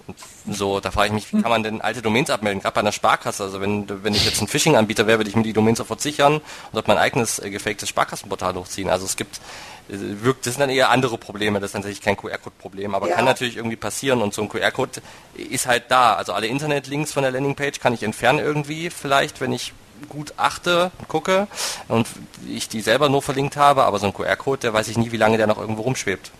[0.07, 0.17] Und
[0.57, 2.93] so, da frage ich mich, wie kann man denn alte Domains abmelden, gerade bei einer
[2.93, 3.45] Sparkasse?
[3.45, 6.35] Also wenn, wenn ich jetzt ein Phishing-Anbieter wäre, würde ich mir die Domains sofort sichern
[6.35, 6.43] und
[6.73, 8.91] dort mein eigenes äh, gefaktes Sparkassenportal hochziehen.
[8.91, 9.41] Also es gibt
[9.89, 13.17] wirkt, das sind dann eher andere Probleme, das ist natürlich kein QR-Code-Problem, aber ja.
[13.17, 15.03] kann natürlich irgendwie passieren und so ein QR-Code
[15.37, 16.15] ist halt da.
[16.15, 19.73] Also alle Internetlinks von der Landingpage kann ich entfernen irgendwie vielleicht, wenn ich
[20.09, 21.47] gut achte gucke
[21.89, 22.07] und
[22.49, 25.17] ich die selber nur verlinkt habe, aber so ein QR-Code, der weiß ich nie, wie
[25.17, 26.31] lange der noch irgendwo rumschwebt.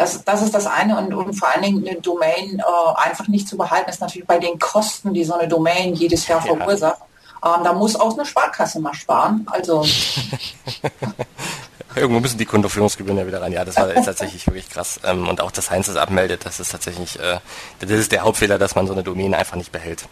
[0.00, 2.62] Das, das ist das eine und, und vor allen Dingen eine Domain äh,
[2.96, 6.42] einfach nicht zu behalten, ist natürlich bei den Kosten, die so eine Domain jedes Jahr
[6.42, 6.56] ja.
[6.56, 7.02] verursacht.
[7.44, 9.46] Ähm, da muss auch eine Sparkasse mal sparen.
[9.50, 9.84] Also
[11.94, 13.52] Irgendwo müssen die Kontoführungsgebühren ja wieder rein.
[13.52, 15.00] Ja, das war ist tatsächlich wirklich krass.
[15.04, 17.40] Ähm, und auch, dass Heinz das abmeldet, das ist tatsächlich, äh,
[17.80, 20.06] das ist der Hauptfehler, dass man so eine Domäne einfach nicht behält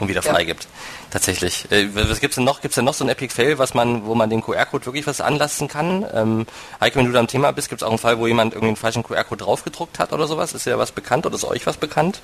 [0.00, 0.64] und wieder freigibt.
[0.64, 0.70] Ja.
[1.10, 1.70] Tatsächlich.
[1.70, 2.60] Äh, was gibt's denn noch?
[2.60, 5.20] Gibt's denn noch so ein Epic Fail, was man, wo man den QR-Code wirklich was
[5.20, 6.06] anlassen kann?
[6.12, 6.46] Ähm,
[6.80, 8.76] Heike, wenn du da am Thema bist, gibt's auch einen Fall, wo jemand irgendwie einen
[8.76, 10.52] falschen QR-Code draufgedruckt hat oder sowas?
[10.52, 12.20] Ist ja was bekannt oder ist euch was bekannt?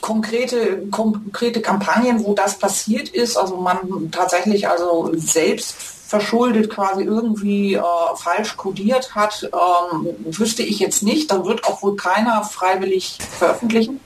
[0.00, 5.74] konkrete, konkrete Kampagnen, wo das passiert ist, also man tatsächlich also selbst
[6.06, 7.82] verschuldet quasi irgendwie äh,
[8.16, 11.30] falsch kodiert hat, ähm, wüsste ich jetzt nicht.
[11.30, 14.00] Da wird auch wohl keiner freiwillig veröffentlichen.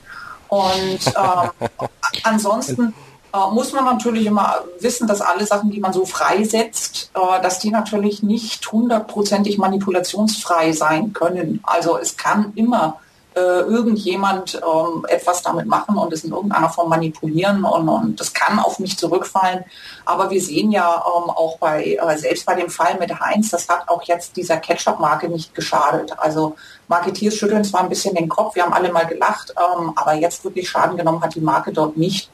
[0.51, 1.67] Und äh,
[2.23, 2.93] ansonsten
[3.33, 7.59] äh, muss man natürlich immer wissen, dass alle Sachen, die man so freisetzt, äh, dass
[7.59, 11.61] die natürlich nicht hundertprozentig manipulationsfrei sein können.
[11.63, 12.99] Also es kann immer
[13.33, 18.33] äh, irgendjemand ähm, etwas damit machen und es in irgendeiner Form manipulieren und, und das
[18.33, 19.63] kann auf mich zurückfallen.
[20.05, 23.69] Aber wir sehen ja ähm, auch bei, äh, selbst bei dem Fall mit Heinz, das
[23.69, 26.11] hat auch jetzt dieser Ketchup-Marke nicht geschadet.
[26.17, 26.55] Also
[26.89, 30.43] Marketeers schütteln zwar ein bisschen den Kopf, wir haben alle mal gelacht, ähm, aber jetzt
[30.43, 32.29] wirklich Schaden genommen hat die Marke dort nicht.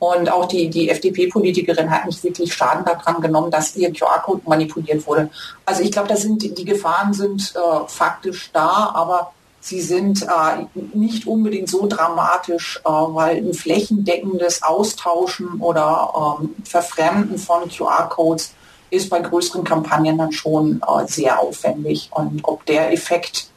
[0.00, 5.06] Und auch die, die FDP-Politikerin hat nicht wirklich Schaden daran genommen, dass ihr QR-Code manipuliert
[5.06, 5.28] wurde.
[5.66, 10.64] Also ich glaube, da sind die Gefahren sind äh, faktisch da, aber sie sind äh,
[10.94, 18.54] nicht unbedingt so dramatisch, äh, weil ein flächendeckendes Austauschen oder ähm, Verfremden von QR-Codes
[18.90, 22.10] ist bei größeren Kampagnen dann schon äh, sehr aufwendig.
[22.12, 23.48] Und ob der Effekt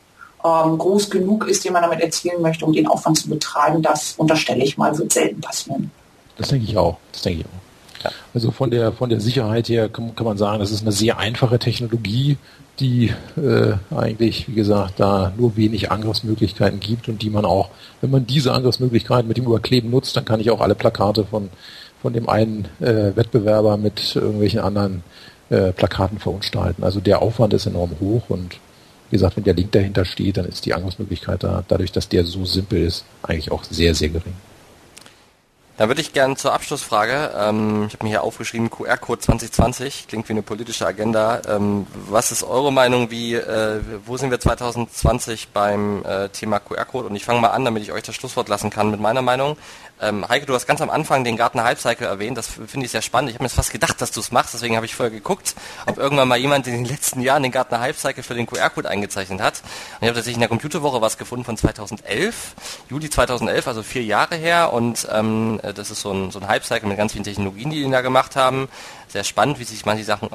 [0.43, 4.14] ähm, groß genug ist, den man damit erzielen möchte, um den Aufwand zu betreiben, das
[4.18, 5.91] unterstelle ich mal, wird selten passieren.
[6.38, 6.97] Das denke ich auch.
[7.12, 8.04] Das denke ich auch.
[8.04, 8.12] Ja.
[8.34, 11.18] Also von der von der Sicherheit her kann, kann man sagen, das ist eine sehr
[11.18, 12.38] einfache Technologie,
[12.80, 17.70] die äh, eigentlich, wie gesagt, da nur wenig Angriffsmöglichkeiten gibt und die man auch,
[18.02, 21.50] wenn man diese Angriffsmöglichkeiten mit dem Überkleben nutzt, dann kann ich auch alle Plakate von
[22.04, 25.04] von dem einen äh, Wettbewerber mit irgendwelchen anderen
[25.50, 26.84] äh, Plakaten verunstalten.
[26.84, 28.58] Also der Aufwand ist enorm hoch und
[29.10, 32.26] wie gesagt, wenn der Link dahinter steht, dann ist die Angriffsmöglichkeit da, dadurch, dass der
[32.26, 34.34] so simpel ist, eigentlich auch sehr, sehr gering.
[35.78, 40.30] Dann würde ich gerne zur Abschlussfrage, ähm, ich habe mir hier aufgeschrieben, QR-Code 2020, klingt
[40.30, 41.42] wie eine politische Agenda.
[41.48, 47.08] Ähm, was ist eure Meinung, wie, äh, wo sind wir 2020 beim äh, Thema QR-Code?
[47.08, 49.58] Und ich fange mal an, damit ich euch das Schlusswort lassen kann mit meiner Meinung.
[50.02, 52.38] Ähm, Heike, du hast ganz am Anfang den Gartner Hype Cycle erwähnt.
[52.38, 53.30] Das finde ich sehr spannend.
[53.30, 54.54] Ich habe mir fast gedacht, dass du es machst.
[54.54, 57.80] Deswegen habe ich vorher geguckt, ob irgendwann mal jemand in den letzten Jahren den Gartner
[57.80, 59.62] Hype Cycle für den QR-Code eingezeichnet hat.
[59.62, 62.56] Und ich habe tatsächlich in der Computerwoche was gefunden von 2011,
[62.89, 64.74] Juli 2011, also vier Jahre her.
[64.74, 67.84] Und ähm, das ist so ein, so ein Hype Cycle mit ganz vielen Technologien, die
[67.84, 68.68] die da gemacht haben.
[69.08, 70.30] Sehr spannend, wie sich manche Sachen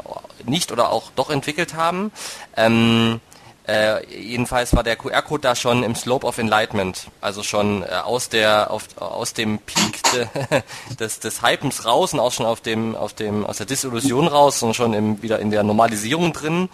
[0.47, 2.13] nicht oder auch doch entwickelt haben.
[2.57, 3.21] Ähm,
[3.69, 8.29] äh, jedenfalls war der QR-Code da schon im Slope of Enlightenment, also schon äh, aus
[8.29, 10.27] der auf, aus dem Peak de,
[10.99, 14.63] des, des Hypens raus und auch schon auf dem auf dem aus der Disillusion raus
[14.63, 16.69] und schon im, wieder in der Normalisierung drin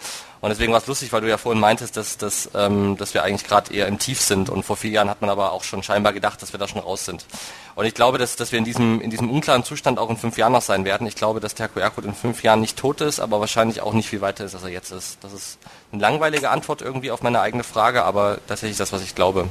[0.45, 3.23] und deswegen war es lustig, weil du ja vorhin meintest, dass, dass, ähm, dass wir
[3.23, 4.47] eigentlich gerade eher im Tief sind.
[4.47, 6.81] Und vor vier Jahren hat man aber auch schon scheinbar gedacht, dass wir da schon
[6.81, 7.25] raus sind.
[7.73, 10.37] Und ich glaube, dass, dass wir in diesem, in diesem unklaren Zustand auch in fünf
[10.37, 11.07] Jahren noch sein werden.
[11.07, 14.07] Ich glaube, dass der QR-Code in fünf Jahren nicht tot ist, aber wahrscheinlich auch nicht
[14.07, 15.17] viel weiter ist, als er jetzt ist.
[15.23, 15.57] Das ist
[15.95, 19.47] eine langweilige Antwort irgendwie auf meine eigene Frage, aber tatsächlich das, was ich glaube.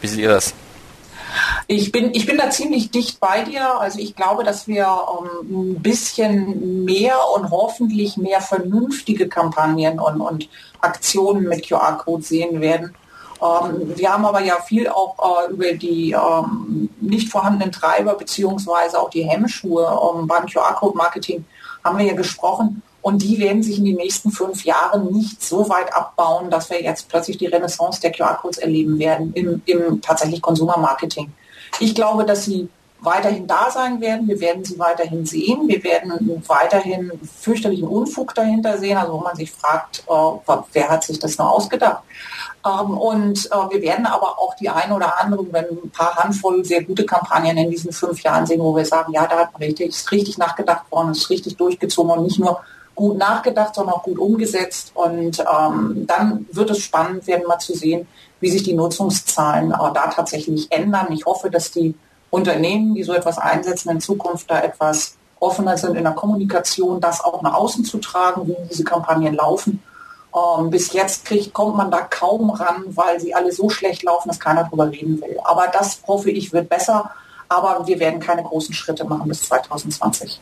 [0.00, 0.54] Wie seht ihr das?
[1.66, 3.78] Ich bin, ich bin da ziemlich dicht bei dir.
[3.78, 10.20] Also ich glaube, dass wir ähm, ein bisschen mehr und hoffentlich mehr vernünftige Kampagnen und,
[10.20, 10.48] und
[10.80, 12.94] Aktionen mit QR-Code sehen werden.
[13.42, 18.98] Ähm, wir haben aber ja viel auch äh, über die ähm, nicht vorhandenen Treiber beziehungsweise
[18.98, 21.44] auch die Hemmschuhe ähm, beim QR-Code-Marketing
[21.84, 22.82] haben wir ja gesprochen.
[23.00, 26.82] Und die werden sich in den nächsten fünf Jahren nicht so weit abbauen, dass wir
[26.82, 31.32] jetzt plötzlich die Renaissance der QR-Codes erleben werden im, im tatsächlich Konsumermarketing.
[31.80, 32.68] Ich glaube, dass sie
[33.00, 34.26] weiterhin da sein werden.
[34.26, 35.68] Wir werden sie weiterhin sehen.
[35.68, 41.04] Wir werden weiterhin fürchterlichen Unfug dahinter sehen, also wo man sich fragt, äh, wer hat
[41.04, 42.02] sich das nur ausgedacht.
[42.66, 46.64] Ähm, und äh, wir werden aber auch die ein oder andere, wenn ein paar Handvoll
[46.64, 49.62] sehr gute Kampagnen in diesen fünf Jahren sehen, wo wir sagen, ja, da hat man
[49.62, 52.60] richtig, ist richtig nachgedacht worden, ist richtig durchgezogen und nicht nur
[52.98, 54.90] gut nachgedacht, sondern auch gut umgesetzt.
[54.94, 58.06] Und ähm, dann wird es spannend werden, mal zu sehen,
[58.40, 61.12] wie sich die Nutzungszahlen äh, da tatsächlich ändern.
[61.12, 61.94] Ich hoffe, dass die
[62.30, 67.24] Unternehmen, die so etwas einsetzen, in Zukunft da etwas offener sind in der Kommunikation, das
[67.24, 69.82] auch nach außen zu tragen, wie diese Kampagnen laufen.
[70.34, 74.28] Ähm, bis jetzt kriegt, kommt man da kaum ran, weil sie alle so schlecht laufen,
[74.28, 75.38] dass keiner drüber reden will.
[75.44, 77.12] Aber das hoffe ich wird besser.
[77.48, 80.40] Aber wir werden keine großen Schritte machen bis 2020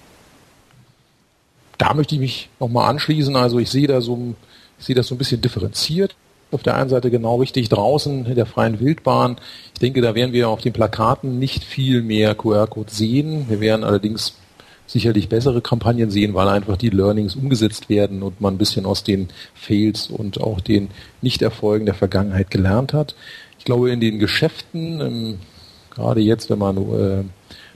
[1.79, 3.37] da möchte ich mich nochmal anschließen.
[3.37, 4.35] Also ich sehe da so,
[4.79, 6.15] ich sehe das so ein bisschen differenziert.
[6.53, 9.37] Auf der einen Seite genau richtig draußen in der freien Wildbahn.
[9.75, 13.47] Ich denke, da werden wir auf den Plakaten nicht viel mehr QR-Codes sehen.
[13.49, 14.35] Wir werden allerdings
[14.87, 19.03] sicherlich bessere Kampagnen sehen, weil einfach die Learnings umgesetzt werden und man ein bisschen aus
[19.03, 20.89] den Fails und auch den
[21.23, 23.17] Nichterfolgen der Vergangenheit gelernt hat.
[23.59, 25.39] Ich glaube, in den Geschäften, ähm,
[25.91, 27.25] gerade jetzt, wenn man äh,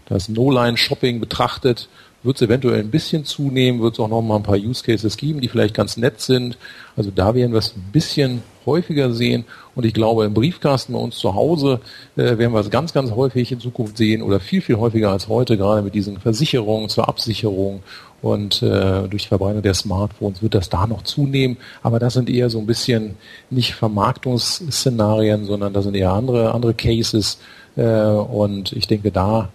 [0.06, 1.88] das No-Line-Shopping betrachtet,
[2.22, 5.16] wird es eventuell ein bisschen zunehmen, wird es auch noch mal ein paar Use Cases
[5.16, 6.58] geben, die vielleicht ganz nett sind.
[6.96, 9.44] Also da werden wir es ein bisschen häufiger sehen.
[9.74, 11.80] Und ich glaube, im Briefkasten bei uns zu Hause
[12.16, 15.28] äh, werden wir es ganz, ganz häufig in Zukunft sehen oder viel, viel häufiger als
[15.28, 17.82] heute, gerade mit diesen Versicherungen zur Absicherung
[18.22, 21.56] und äh, durch die Verbreitung der Smartphones wird das da noch zunehmen.
[21.82, 23.16] Aber das sind eher so ein bisschen
[23.48, 27.38] nicht Vermarktungsszenarien, sondern das sind eher andere, andere Cases.
[27.76, 29.48] Äh, und ich denke, da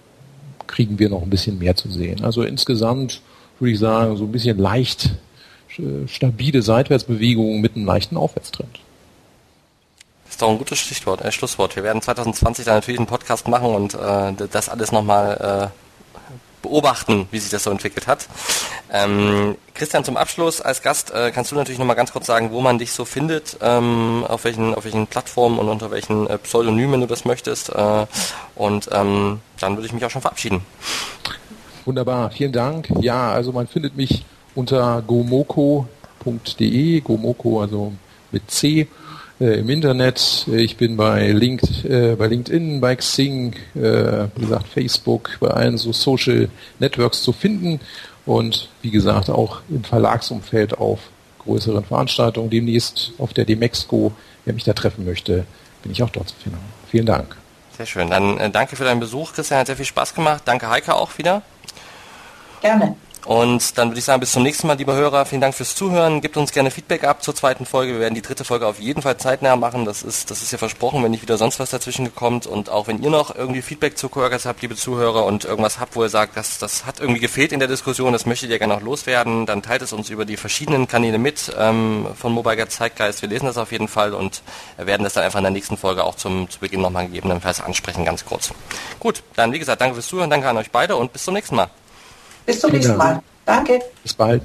[0.68, 2.24] kriegen wir noch ein bisschen mehr zu sehen.
[2.24, 3.22] Also insgesamt
[3.60, 5.12] würde ich sagen, so ein bisschen leicht
[5.78, 8.80] äh, stabile Seitwärtsbewegungen mit einem leichten Aufwärtstrend.
[10.30, 11.76] ist doch ein gutes Stichwort, äh, Schlusswort.
[11.76, 15.85] Wir werden 2020 dann natürlich einen Podcast machen und äh, das alles nochmal äh,
[16.66, 18.28] beobachten, wie sich das so entwickelt hat.
[18.92, 22.62] Ähm, Christian, zum Abschluss als Gast äh, kannst du natürlich nochmal ganz kurz sagen, wo
[22.62, 27.02] man dich so findet, ähm, auf, welchen, auf welchen Plattformen und unter welchen äh, Pseudonymen
[27.02, 27.70] du das möchtest.
[27.70, 28.06] Äh,
[28.56, 30.62] und ähm, dann würde ich mich auch schon verabschieden.
[31.86, 32.90] Wunderbar, vielen Dank.
[33.00, 35.90] Ja, also man findet mich unter gomoko.de,
[37.02, 37.94] Gomoko also
[38.32, 38.88] mit C
[39.40, 40.46] äh, im Internet.
[40.52, 45.78] Ich bin bei, Linked, äh, bei LinkedIn, bei Xing, äh, wie gesagt, Facebook, bei allen
[45.78, 47.80] so Social Networks zu finden
[48.26, 51.00] und wie gesagt auch im Verlagsumfeld auf
[51.40, 52.50] größeren Veranstaltungen.
[52.50, 54.12] Demnächst auf der Demexco,
[54.46, 55.46] wer mich da treffen möchte,
[55.84, 56.60] bin ich auch dort zu finden.
[56.90, 57.36] Vielen Dank.
[57.78, 58.10] Sehr schön.
[58.10, 59.60] Dann äh, danke für deinen Besuch, Christian.
[59.60, 60.44] Hat sehr viel Spaß gemacht.
[60.46, 61.42] Danke Heike auch wieder.
[62.62, 62.96] Gerne.
[63.26, 65.26] Und dann würde ich sagen, bis zum nächsten Mal, liebe Hörer.
[65.26, 66.22] Vielen Dank fürs Zuhören.
[66.22, 67.94] Gebt uns gerne Feedback ab zur zweiten Folge.
[67.94, 69.84] Wir werden die dritte Folge auf jeden Fall zeitnah machen.
[69.84, 72.46] Das ist, das ist ja versprochen, wenn nicht wieder sonst was dazwischen kommt.
[72.46, 75.96] Und auch wenn ihr noch irgendwie Feedback zu Coworkers habt, liebe Zuhörer, und irgendwas habt,
[75.96, 78.76] wo ihr sagt, das, das hat irgendwie gefehlt in der Diskussion, das möchtet ihr gerne
[78.76, 83.24] noch loswerden, dann teilt es uns über die verschiedenen Kanäle mit ähm, von Mobile Zeitgeist.
[83.24, 84.44] Wir lesen das auf jeden Fall und
[84.78, 88.06] werden das dann einfach in der nächsten Folge auch zum, zu Beginn nochmal gegebenenfalls ansprechen,
[88.06, 88.52] ganz kurz.
[89.00, 91.56] Gut, dann wie gesagt, danke fürs Zuhören, danke an euch beide und bis zum nächsten
[91.56, 91.70] Mal.
[92.46, 93.22] Bis zum nächsten Mal.
[93.46, 93.80] Danke.
[94.04, 94.42] Bis bald.